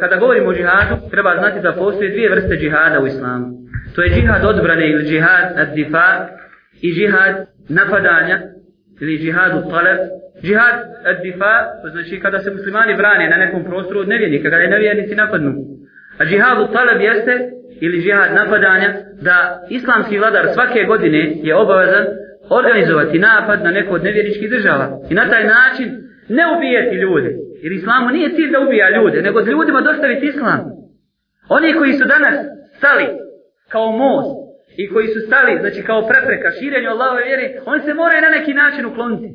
Kada 0.00 0.16
govorimo 0.16 0.48
o 0.48 0.54
džihadu, 0.54 0.94
treba 1.10 1.36
znati 1.38 1.60
da 1.60 1.72
postoje 1.72 2.10
dvije 2.10 2.30
vrste 2.30 2.56
džihada 2.56 3.00
u 3.00 3.06
islamu. 3.06 3.46
To 3.94 4.02
je 4.02 4.10
džihad 4.14 4.44
odbrane 4.44 4.90
ili 4.90 5.04
džihad 5.04 5.46
ad 5.56 5.68
difa 5.74 6.08
i 6.82 6.94
džihad 6.94 7.34
napadanja 7.68 8.40
ili 9.00 9.18
džihad 9.18 9.52
u. 9.56 9.98
Džihad 10.42 10.76
ad 11.10 11.16
difa, 11.22 11.54
znači 11.92 12.20
kada 12.20 12.38
se 12.38 12.50
muslimani 12.50 12.96
brane 12.96 13.28
na 13.30 13.36
nekom 13.36 13.64
prostoru 13.64 14.00
od 14.00 14.08
nevjernika, 14.08 14.50
kada 14.50 14.62
je 14.62 14.70
nevjernici 14.70 15.14
napadnu. 15.14 15.52
A 16.18 16.24
džihad 16.24 16.58
u 16.58 16.72
jeste 17.00 17.34
ili 17.80 18.02
džihad 18.02 18.34
napadanja, 18.34 18.94
da 19.22 19.66
islamski 19.70 20.18
vladar 20.18 20.46
svake 20.54 20.84
godine 20.86 21.32
je 21.42 21.56
obavezan 21.56 22.06
organizovati 22.50 23.18
napad 23.18 23.64
na 23.64 23.70
neko 23.70 23.94
od 23.94 24.04
nevjerničkih 24.04 24.50
država. 24.50 24.86
I 25.10 25.14
na 25.14 25.30
taj 25.30 25.44
način 25.44 25.88
ne 26.28 26.42
ubijeti 26.56 26.96
ljude. 26.96 27.49
Jer 27.62 27.72
islamu 27.72 28.08
nije 28.10 28.34
cilj 28.34 28.50
da 28.52 28.60
ubija 28.60 28.96
ljude, 28.96 29.22
nego 29.22 29.42
da 29.42 29.50
ljudima 29.50 29.80
dostaviti 29.80 30.26
islam. 30.26 30.60
Oni 31.48 31.74
koji 31.78 31.92
su 31.92 32.04
danas 32.14 32.36
stali 32.78 33.06
kao 33.68 33.90
most 33.92 34.34
i 34.76 34.88
koji 34.92 35.08
su 35.08 35.20
stali, 35.26 35.58
znači 35.60 35.82
kao 35.82 36.08
prepreka 36.08 36.50
širenju 36.50 36.90
Allahove 36.90 37.22
vjere, 37.24 37.46
oni 37.66 37.80
se 37.82 37.94
moraju 37.94 38.20
na 38.22 38.30
neki 38.36 38.52
način 38.54 38.86
ukloniti. 38.86 39.28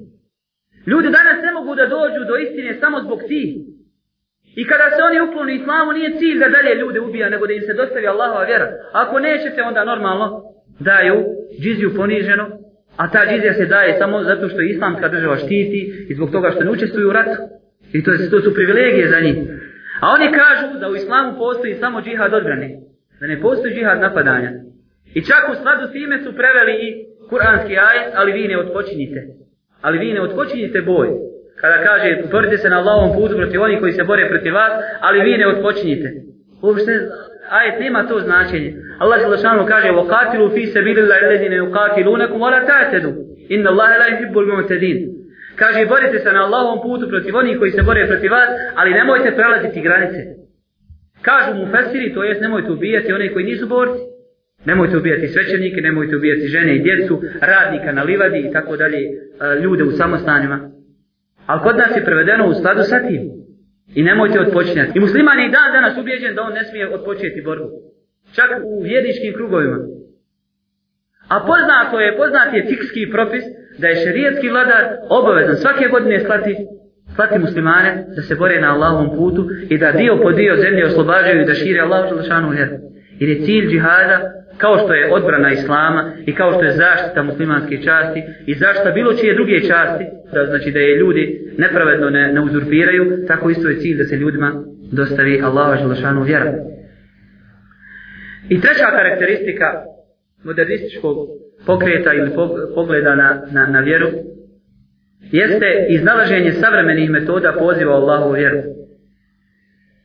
Ljudi 0.88 1.10
danas 1.20 1.38
ne 1.44 1.52
mogu 1.52 1.76
da 1.76 1.86
dođu 1.96 2.22
do 2.30 2.36
istine 2.46 2.74
samo 2.82 2.98
zbog 3.06 3.20
tih. 3.28 3.50
I 4.56 4.68
kada 4.68 4.88
se 4.96 5.02
oni 5.04 5.22
ukloni 5.22 5.56
islamu, 5.56 5.92
nije 5.92 6.18
cilj 6.20 6.40
da 6.40 6.54
dalje 6.56 6.76
ljude 6.76 7.00
ubija, 7.00 7.30
nego 7.30 7.48
da 7.48 7.54
im 7.54 7.62
se 7.62 7.74
dostavi 7.74 8.08
Allahova 8.08 8.44
vjera. 8.44 8.68
Ako 8.94 9.20
nećete, 9.20 9.64
onda 9.64 9.84
normalno 9.84 10.28
daju 10.80 11.18
džiziju 11.62 11.96
poniženo, 11.96 12.46
a 12.98 13.12
ta 13.12 13.22
džizija 13.30 13.54
se 13.54 13.66
daje 13.66 14.00
samo 14.00 14.24
zato 14.24 14.50
što 14.50 14.62
islamska 14.62 15.08
država 15.08 15.38
štiti 15.38 16.06
i 16.10 16.16
zbog 16.16 16.32
toga 16.32 16.52
što 16.52 16.64
ne 16.64 16.72
učestvuju 16.72 17.10
u 17.10 17.14
ratu. 17.14 17.42
I 17.96 18.04
to, 18.04 18.12
je, 18.12 18.30
to 18.30 18.40
su 18.42 18.54
privilegije 18.54 19.08
za 19.14 19.20
njih. 19.26 19.38
A 20.04 20.06
oni 20.16 20.28
kažu 20.40 20.80
da 20.80 20.90
u 20.90 20.96
islamu 20.96 21.38
postoji 21.38 21.74
samo 21.74 22.02
džihad 22.02 22.34
odbrane. 22.34 22.70
Da 23.20 23.28
ne 23.28 23.42
postoji 23.42 23.76
džihad 23.76 24.00
napadanja. 24.00 24.52
I 25.18 25.20
čak 25.30 25.44
u 25.52 25.56
sladu 25.62 25.84
s 25.88 25.92
time 25.92 26.16
su 26.24 26.30
preveli 26.40 26.74
i 26.86 26.88
kuranski 27.30 27.74
ajet, 27.90 28.08
ali 28.20 28.32
vi 28.32 28.48
ne 28.48 28.58
odpočinite. 28.58 29.20
Ali 29.82 29.98
vi 29.98 30.14
ne 30.14 30.22
odpočinite 30.22 30.82
boj. 30.82 31.08
Kada 31.62 31.78
kaže, 31.88 32.10
borite 32.32 32.58
se 32.58 32.70
na 32.70 32.78
Allahovom 32.80 33.12
putu 33.18 33.34
protiv 33.38 33.62
onih 33.62 33.80
koji 33.80 33.94
se 33.94 34.04
bore 34.04 34.30
protiv 34.30 34.54
vas, 34.54 34.74
ali 35.00 35.24
vi 35.28 35.38
ne 35.38 35.48
odpočinite. 35.48 36.08
Uopšte, 36.62 36.94
ajet 37.50 37.80
nema 37.80 38.08
to 38.08 38.20
značenje. 38.20 38.74
Allah 39.00 39.20
se 39.20 39.48
kaže, 39.68 39.90
وَقَاتِلُوا 40.00 40.50
فِي 40.56 40.64
سَبِيلِ 40.76 40.98
اللَّهِ 41.04 41.20
الَّذِينَ 41.26 41.54
يُقَاتِلُونَكُمْ 41.64 42.42
وَلَا 42.42 42.60
تَعْتَدُوا 42.72 43.14
إِنَّ 43.56 43.68
اللَّهَ 43.68 43.90
لَا 43.98 44.08
يُحِبُّ 44.14 44.36
الْمُعْتَدِينَ 44.40 45.25
Kaže 45.56 45.86
borite 45.86 46.20
se 46.20 46.32
na 46.34 46.42
Allahovom 46.46 46.80
putu 46.82 47.10
protiv 47.10 47.36
onih 47.36 47.58
koji 47.60 47.72
se 47.72 47.82
bore 47.82 48.08
protiv 48.08 48.32
vas, 48.32 48.50
ali 48.76 48.98
nemojte 49.00 49.36
prelaziti 49.36 49.82
granice. 49.82 50.20
Kažu 51.22 51.54
mu 51.58 51.66
fesiri, 51.72 52.14
to 52.14 52.24
jest 52.24 52.42
nemojte 52.42 52.72
ubijati 52.72 53.14
one 53.14 53.34
koji 53.34 53.46
nisu 53.46 53.68
borci. 53.68 54.02
Nemojte 54.66 54.98
ubijati 54.98 55.28
svećenike, 55.28 55.82
nemojte 55.82 56.16
ubijati 56.16 56.48
žene 56.48 56.76
i 56.76 56.84
djecu, 56.84 57.22
radnika 57.42 57.92
na 57.92 58.04
livadi 58.04 58.40
i 58.40 58.52
tako 58.52 58.78
dalje, 58.78 58.98
e, 58.98 59.10
ljude 59.64 59.84
u 59.84 59.92
samostanima. 59.92 60.72
Ali 61.46 61.62
kod 61.62 61.78
nas 61.78 61.98
je 61.98 62.06
prevedeno 62.06 62.48
u 62.48 62.54
skladu 62.54 62.84
sa 62.84 63.00
tim. 63.08 63.22
I 63.96 64.04
nemojte 64.04 64.40
odpočinjati. 64.40 64.92
I 64.96 65.00
musliman 65.00 65.40
je 65.40 65.48
i 65.48 65.52
dan 65.52 65.72
danas 65.74 65.98
ubijeđen 65.98 66.36
da 66.36 66.42
on 66.42 66.54
ne 66.54 66.64
smije 66.64 66.96
odpočeti 66.96 67.42
borbu. 67.46 67.70
Čak 68.36 68.50
u 68.64 68.82
vjerničkim 68.84 69.34
krugovima. 69.34 69.78
A 71.28 71.36
poznato 71.48 72.00
je, 72.00 72.18
poznat 72.18 72.54
je 72.54 72.66
fikski 72.70 73.12
propis 73.12 73.44
da 73.78 73.88
je 73.88 73.96
šerijetski 73.96 74.50
vladar 74.50 74.84
obavezan 75.10 75.56
svake 75.56 75.88
godine 75.88 76.20
slati, 76.20 76.56
slati 77.16 77.40
muslimane 77.40 78.06
da 78.16 78.22
se 78.22 78.36
bore 78.36 78.62
na 78.62 78.74
Allahovom 78.74 79.10
putu 79.18 79.50
i 79.70 79.78
da 79.78 79.92
dio 79.92 80.20
po 80.24 80.32
dio 80.32 80.56
zemlje 80.56 80.86
oslobađaju 80.86 81.42
i 81.42 81.46
da 81.46 81.54
šire 81.54 81.82
Allahu 81.82 82.10
želešanu 82.10 82.50
vjeru. 82.50 82.76
Jer 83.20 83.30
je 83.30 83.46
cilj 83.46 83.70
džihada 83.70 84.18
kao 84.58 84.78
što 84.78 84.94
je 84.94 85.14
odbrana 85.14 85.52
islama 85.52 86.12
i 86.26 86.36
kao 86.36 86.52
što 86.52 86.64
je 86.64 86.72
zaštita 86.72 87.24
muslimanske 87.24 87.82
časti 87.82 88.24
i 88.46 88.54
zaštita 88.56 88.92
bilo 88.92 89.14
čije 89.14 89.34
druge 89.34 89.60
časti, 89.60 90.06
da 90.34 90.46
znači 90.46 90.72
da 90.72 90.80
je 90.80 90.98
ljudi 90.98 91.54
nepravedno 91.58 92.10
ne, 92.10 92.34
ne 92.34 92.42
uzurpiraju, 92.42 93.26
tako 93.28 93.50
isto 93.50 93.70
je 93.70 93.80
cilj 93.80 93.98
da 93.98 94.04
se 94.04 94.16
ljudima 94.16 94.64
dostavi 94.92 95.42
Allaha 95.42 95.78
želešanu 95.78 96.24
vjera. 96.24 96.54
I 98.50 98.62
treća 98.62 98.92
karakteristika 98.92 99.66
modernističkog 100.44 101.18
pokreta 101.66 102.14
ili 102.14 102.32
pogleda 102.76 103.16
na, 103.16 103.42
na, 103.52 103.68
na 103.68 103.80
vjeru 103.80 104.08
jeste 105.32 105.86
iznalaženje 105.90 106.52
savremenih 106.52 107.10
metoda 107.10 107.54
poziva 107.60 107.94
Allahu 107.94 108.32
vjeru. 108.32 108.58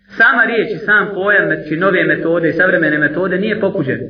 Sama 0.09 0.45
riječ 0.45 0.69
i 0.75 0.79
sam 0.79 1.11
pojam, 1.15 1.47
znači 1.47 1.77
nove 1.77 2.05
metode 2.05 2.49
i 2.49 2.53
savremene 2.53 2.99
metode 2.99 3.39
nije 3.39 3.61
pokuđen. 3.61 4.01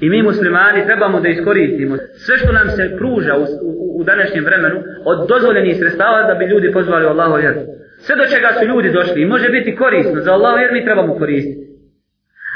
I 0.00 0.10
mi 0.10 0.22
muslimani 0.22 0.86
trebamo 0.86 1.20
da 1.20 1.28
iskoristimo 1.28 1.96
sve 1.96 2.36
što 2.38 2.52
nam 2.52 2.68
se 2.68 2.94
pruža 2.98 3.34
u, 3.36 3.42
u, 3.42 4.00
u 4.00 4.04
današnjem 4.04 4.44
vremenu 4.44 4.82
od 5.04 5.28
dozvoljenih 5.28 5.76
sredstava 5.76 6.22
da 6.22 6.34
bi 6.34 6.44
ljudi 6.44 6.72
pozvali 6.72 7.06
Allahu 7.06 7.36
vjeru. 7.36 7.60
Sve 7.98 8.16
do 8.16 8.26
čega 8.32 8.48
su 8.58 8.66
ljudi 8.66 8.92
došli 8.92 9.22
i 9.22 9.30
može 9.34 9.48
biti 9.48 9.76
korisno 9.76 10.20
za 10.20 10.32
Allahu 10.32 10.58
vjeru 10.58 10.74
mi 10.74 10.84
trebamo 10.84 11.18
koristiti. 11.18 11.66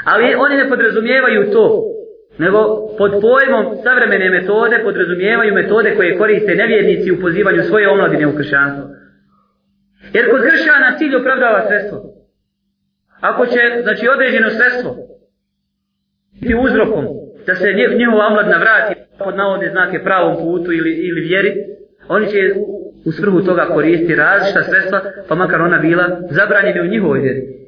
Ali 0.05 0.35
oni 0.35 0.55
ne 0.55 0.69
podrazumijevaju 0.69 1.51
to, 1.51 1.83
nego 2.37 2.59
pod 2.97 3.11
pojmom 3.11 3.65
savremene 3.83 4.29
metode 4.29 4.79
podrazumijevaju 4.83 5.53
metode 5.53 5.95
koje 5.95 6.17
koriste 6.17 6.55
nevjernici 6.55 7.11
u 7.11 7.21
pozivanju 7.21 7.63
svoje 7.63 7.89
omladine 7.89 8.27
u 8.27 8.35
kršćanstvo. 8.35 8.83
Jer 10.13 10.31
kod 10.31 10.41
kršćana 10.41 10.97
cilj 10.97 11.15
opravdava 11.15 11.67
sredstvo. 11.67 11.97
Ako 13.19 13.45
će, 13.45 13.59
znači, 13.83 14.07
određeno 14.15 14.49
sredstvo 14.49 14.95
biti 16.41 16.55
uzrokom 16.55 17.05
da 17.47 17.55
se 17.55 17.73
njihova 17.97 18.27
omladna 18.27 18.57
vrati 18.57 19.01
pod 19.19 19.35
navodne 19.35 19.69
znake 19.69 20.03
pravom 20.03 20.35
putu 20.35 20.73
ili, 20.73 20.91
ili 20.91 21.21
vjeri, 21.21 21.53
oni 22.07 22.27
će 22.27 22.37
u 23.05 23.11
svrhu 23.11 23.41
toga 23.41 23.65
koristiti 23.65 24.15
različita 24.15 24.63
sredstva, 24.63 25.01
pa 25.27 25.35
makar 25.35 25.61
ona 25.61 25.77
bila 25.77 26.19
zabranjena 26.29 26.81
u 26.81 26.87
njihovoj 26.87 27.19
vjeri. 27.19 27.60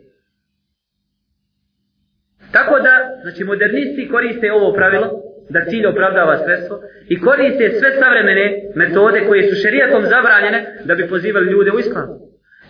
Tako 2.56 2.80
da, 2.80 2.94
znači, 3.22 3.44
modernisti 3.44 4.10
koriste 4.12 4.52
ovo 4.52 4.74
pravilo, 4.74 5.08
da 5.50 5.66
cilj 5.66 5.86
opravdava 5.86 6.38
sredstvo, 6.46 6.76
i 7.10 7.20
koriste 7.20 7.70
sve 7.80 7.90
savremene 8.00 8.46
metode 8.76 9.20
koje 9.28 9.50
su 9.50 9.56
šerijatom 9.62 10.04
zabranjene 10.14 10.60
da 10.86 10.96
bi 10.96 11.08
pozivali 11.08 11.52
ljude 11.52 11.72
u 11.72 11.80
islam. 11.80 12.08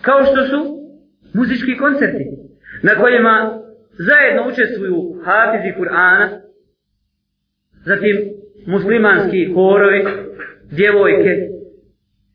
Kao 0.00 0.24
što 0.24 0.46
su 0.50 0.58
muzički 1.34 1.76
koncerti, 1.76 2.24
na 2.82 2.94
kojima 3.00 3.60
zajedno 4.08 4.48
učestvuju 4.48 4.96
hafizi 5.24 5.78
Kur'ana, 5.78 6.28
zatim 7.84 8.16
muslimanski 8.66 9.52
horovi, 9.54 10.04
djevojke 10.70 11.32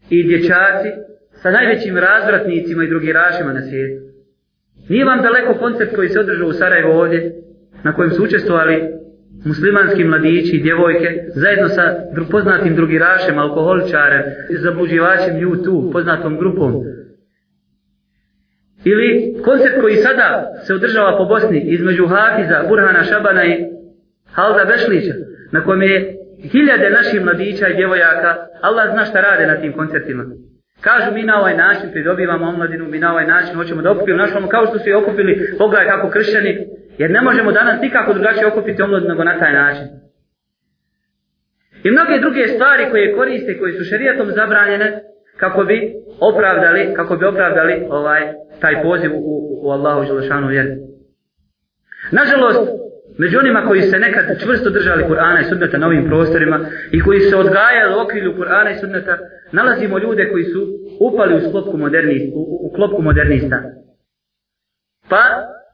i 0.10 0.24
dječaci 0.24 0.90
sa 1.32 1.52
najvećim 1.52 1.98
razvratnicima 1.98 2.84
i 2.84 2.90
drugirašima 2.90 3.54
na 3.54 3.62
svijetu. 3.62 4.10
Nije 4.90 5.06
vam 5.06 5.21
daleko 5.21 5.54
koncert 5.54 5.96
koji 5.96 6.10
se 6.10 6.19
održao 6.19 6.48
u 6.48 6.54
Sarajevo 6.54 7.00
ovdje, 7.00 7.36
na 7.84 7.94
kojem 7.94 8.12
su 8.12 8.23
učestvovali 8.23 9.00
muslimanski 9.46 10.04
mladići 10.04 10.56
i 10.56 10.62
djevojke, 10.62 11.23
zajedno 11.36 11.69
sa 11.69 11.96
poznatim 12.32 12.75
drugirašem, 12.75 13.38
alkoholičarem, 13.38 14.23
zabuđivačem 14.50 15.36
YouTube, 15.36 15.92
poznatom 15.92 16.38
grupom. 16.38 16.73
Ili 18.86 19.36
koncept 19.44 19.82
koji 19.82 19.96
sada 19.96 20.52
se 20.67 20.73
održava 20.73 21.17
po 21.17 21.25
Bosni 21.25 21.60
između 21.60 22.08
Hafiza, 22.08 22.65
Burhana 22.69 23.04
Šabana 23.04 23.46
i 23.46 23.65
Halda 24.32 24.65
Bešlića, 24.65 25.13
na 25.52 25.63
kojem 25.63 25.82
je 25.82 26.15
hiljade 26.52 26.90
naših 26.90 27.25
mladića 27.25 27.67
i 27.67 27.75
djevojaka, 27.75 28.36
Allah 28.62 28.92
zna 28.92 29.06
šta 29.06 29.21
rade 29.21 29.48
na 29.48 29.62
tim 29.62 29.73
koncertima. 29.73 30.25
Kažu 30.82 31.13
mi 31.13 31.23
na 31.23 31.40
ovaj 31.40 31.58
način 31.58 31.92
pridobivamo 31.92 32.46
omladinu, 32.46 32.86
mi 32.88 33.00
na 33.00 33.12
ovaj 33.12 33.27
način 33.27 33.56
hoćemo 33.56 33.82
da 33.82 33.92
okupimo 33.92 34.17
našom, 34.17 34.48
kao 34.48 34.65
što 34.65 34.80
su 34.80 34.90
i 34.90 34.94
okupili, 34.94 35.56
pogledaj 35.58 35.88
kako 35.88 36.10
kršćani, 36.10 36.67
jer 37.00 37.12
ne 37.12 37.21
možemo 37.21 37.52
danas 37.52 37.81
nikako 37.81 38.13
drugačije 38.13 38.47
okupiti 38.47 38.81
omlad 38.81 39.04
nego 39.08 39.23
na 39.23 39.39
taj 39.39 39.54
način. 39.54 39.87
I 41.83 41.91
mnoge 41.91 42.19
druge 42.19 42.47
stvari 42.47 42.83
koje 42.91 43.15
koriste, 43.15 43.60
koje 43.60 43.73
su 43.73 43.83
šerijatom 43.83 44.27
zabranjene, 44.31 45.02
kako 45.37 45.63
bi 45.63 45.93
opravdali, 46.19 46.93
kako 46.95 47.15
bi 47.15 47.25
opravdali 47.25 47.85
ovaj 47.89 48.21
taj 48.62 48.83
poziv 48.83 49.12
u, 49.15 49.60
u 49.63 49.71
Allahu 49.71 50.06
Želešanu 50.06 50.47
vjeru. 50.47 50.69
Nažalost, 52.12 52.69
među 53.17 53.39
onima 53.39 53.62
koji 53.67 53.81
se 53.81 54.00
nekad 54.00 54.25
čvrsto 54.43 54.69
držali 54.69 55.04
Kur'ana 55.04 55.41
i 55.41 55.50
Sunneta 55.50 55.77
na 55.77 55.87
ovim 55.87 56.06
prostorima 56.06 56.60
i 56.91 57.02
koji 57.02 57.19
se 57.19 57.35
odgajali 57.35 57.95
u 57.95 58.02
okrilju 58.04 58.33
Kur'ana 58.37 58.71
i 58.71 58.79
Sunneta, 58.79 59.17
nalazimo 59.52 60.00
ljude 60.00 60.29
koji 60.31 60.43
su 60.43 60.67
upali 61.00 61.35
u 61.35 61.50
sklopku 61.50 61.77
modernista, 61.77 62.35
u, 62.35 62.67
u 62.67 62.73
klopku 62.75 63.02
modernista. 63.02 63.62
Pa, 65.10 65.19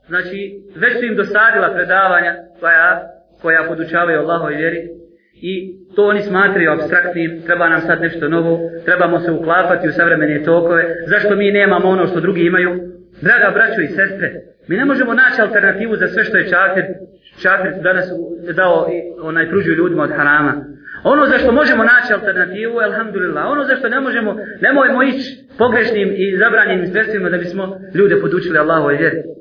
znači, 0.07 0.61
već 0.75 0.93
su 0.99 1.05
im 1.05 1.15
dosadila 1.15 1.73
predavanja 1.73 2.35
koja, 2.59 3.01
koja 3.41 3.67
podučavaju 3.67 4.19
Allahoj 4.19 4.55
vjeri 4.55 4.81
i 5.41 5.75
to 5.95 6.05
oni 6.05 6.21
smatraju 6.21 6.71
abstraktnim, 6.71 7.41
treba 7.45 7.69
nam 7.69 7.81
sad 7.81 8.01
nešto 8.01 8.29
novo, 8.29 8.59
trebamo 8.85 9.19
se 9.19 9.31
uklapati 9.31 9.87
u 9.87 9.91
savremene 9.91 10.43
tokove, 10.43 10.83
zašto 11.07 11.35
mi 11.35 11.51
nemamo 11.51 11.87
ono 11.89 12.07
što 12.07 12.19
drugi 12.19 12.41
imaju? 12.41 12.69
Draga 13.21 13.51
braćo 13.53 13.81
i 13.81 13.87
sestre, 13.87 14.33
mi 14.67 14.75
ne 14.75 14.85
možemo 14.85 15.13
naći 15.13 15.41
alternativu 15.41 15.95
za 15.95 16.07
sve 16.07 16.23
što 16.23 16.37
je 16.37 16.49
čakir, 16.49 16.83
čakir 17.41 17.71
danas 17.83 18.05
dao 18.55 18.87
onaj 19.21 19.49
pružio 19.49 19.75
ljudima 19.75 20.03
od 20.03 20.11
harama. 20.17 20.65
Ono 21.03 21.25
za 21.25 21.37
što 21.37 21.51
možemo 21.51 21.83
naći 21.83 22.13
alternativu, 22.13 22.79
alhamdulillah, 22.79 23.45
ono 23.47 23.63
za 23.63 23.75
što 23.75 23.89
ne 23.89 23.99
možemo, 23.99 24.35
nemojmo 24.61 25.03
ići 25.03 25.45
pogrešnim 25.57 26.09
i 26.15 26.37
zabranjenim 26.37 26.87
sredstvima 26.87 27.29
da 27.29 27.37
bismo 27.37 27.79
ljude 27.93 28.21
podučili 28.21 28.57
Allahu 28.57 28.91
i 28.91 28.97
vjeri. 28.97 29.34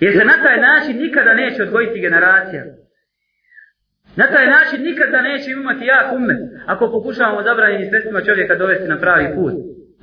Jer 0.00 0.12
se 0.12 0.24
na 0.24 0.36
taj 0.42 0.60
način 0.60 0.96
nikada 0.96 1.34
neće 1.34 1.62
odgojiti 1.62 2.00
generacija. 2.00 2.64
Na 4.16 4.26
taj 4.26 4.46
način 4.46 4.82
nikada 4.82 5.22
neće 5.22 5.50
imati 5.50 5.84
jak 5.84 6.12
umet 6.12 6.36
ako 6.66 6.90
pokušavamo 6.90 7.42
zabranjenim 7.42 7.88
sredstvima 7.90 8.20
čovjeka 8.20 8.54
dovesti 8.54 8.88
na 8.88 8.98
pravi 8.98 9.34
put. 9.34 9.54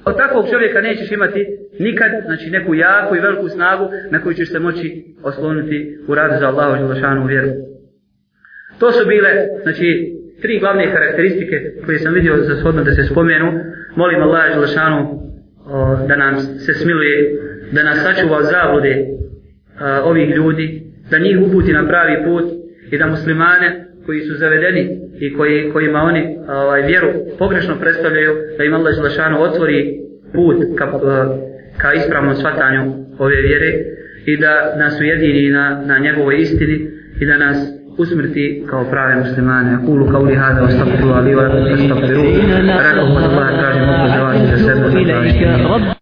Od 0.06 0.18
takvog 0.18 0.50
čovjeka 0.52 0.82
nećeš 0.82 1.12
imati 1.12 1.48
nikad, 1.80 2.12
znači 2.26 2.50
neku 2.50 2.76
jaku 2.76 3.16
i 3.16 3.20
veliku 3.20 3.50
snagu 3.50 3.86
na 4.12 4.22
koju 4.22 4.34
ćeš 4.34 4.52
se 4.52 4.60
moći 4.60 5.16
osloniti 5.24 5.98
u 6.08 6.16
radu 6.16 6.36
za 6.40 6.48
Allahu 6.48 6.78
Želešanu 6.78 7.26
vjeru. 7.26 7.50
To 8.80 8.92
su 8.92 9.08
bile, 9.08 9.30
znači, 9.64 10.14
tri 10.42 10.60
glavne 10.60 10.92
karakteristike 10.94 11.56
koje 11.86 12.00
sam 12.00 12.14
vidio 12.14 12.38
za 12.38 12.56
shodno 12.56 12.84
da 12.84 12.92
se 12.92 13.04
spomenu. 13.04 13.52
Molim 13.96 14.22
Allaha 14.22 14.54
Želešanu 14.54 15.20
da 16.08 16.16
nam 16.16 16.40
se 16.40 16.74
smiluje, 16.74 17.40
da 17.72 17.84
nas 17.84 18.04
sačuva 18.04 18.38
od 18.38 18.44
zablude 18.44 19.06
a, 19.80 20.02
ovih 20.04 20.36
ljudi, 20.36 20.84
da 21.12 21.18
njih 21.20 21.38
uputi 21.48 21.74
na 21.74 21.88
pravi 21.88 22.24
put 22.26 22.44
i 22.92 22.98
da 22.98 23.08
muslimane 23.08 23.86
koji 24.06 24.22
su 24.22 24.36
zavedeni 24.36 25.00
i 25.20 25.34
koji, 25.34 25.70
kojima 25.74 26.00
oni 26.00 26.38
ovaj, 26.48 26.82
vjeru 26.82 27.08
pogrešno 27.40 27.76
predstavljaju, 27.80 28.34
da 28.58 28.64
im 28.64 28.74
Allah 28.74 28.94
Želešanu 28.96 29.42
otvori 29.42 30.00
put 30.34 30.58
ka, 30.78 31.00
ka 31.78 31.94
ispravnom 31.94 32.36
shvatanju 32.36 32.94
ove 33.20 33.36
vjere 33.36 33.74
i 34.26 34.38
da 34.38 34.76
nas 34.78 35.00
ujedini 35.00 35.50
na, 35.50 35.84
na 35.86 35.98
njegovoj 35.98 36.42
istini 36.42 36.88
i 37.20 37.26
da 37.26 37.38
nas 37.38 37.58
usmrti 37.98 38.64
kao 38.70 38.84
prave 38.92 39.16
muslimane. 39.16 39.78
Kulu 39.86 40.08
kao 40.12 40.22
li 40.24 40.36
hada, 40.36 40.64
ostagfiru 40.64 41.10
ali 41.10 41.36
wa 41.36 41.74
astagfiru. 41.74 42.24
Rekao 42.90 43.06
Allah, 43.06 43.50
kažem, 43.62 43.86
za 44.50 44.58
sebe. 44.58 44.84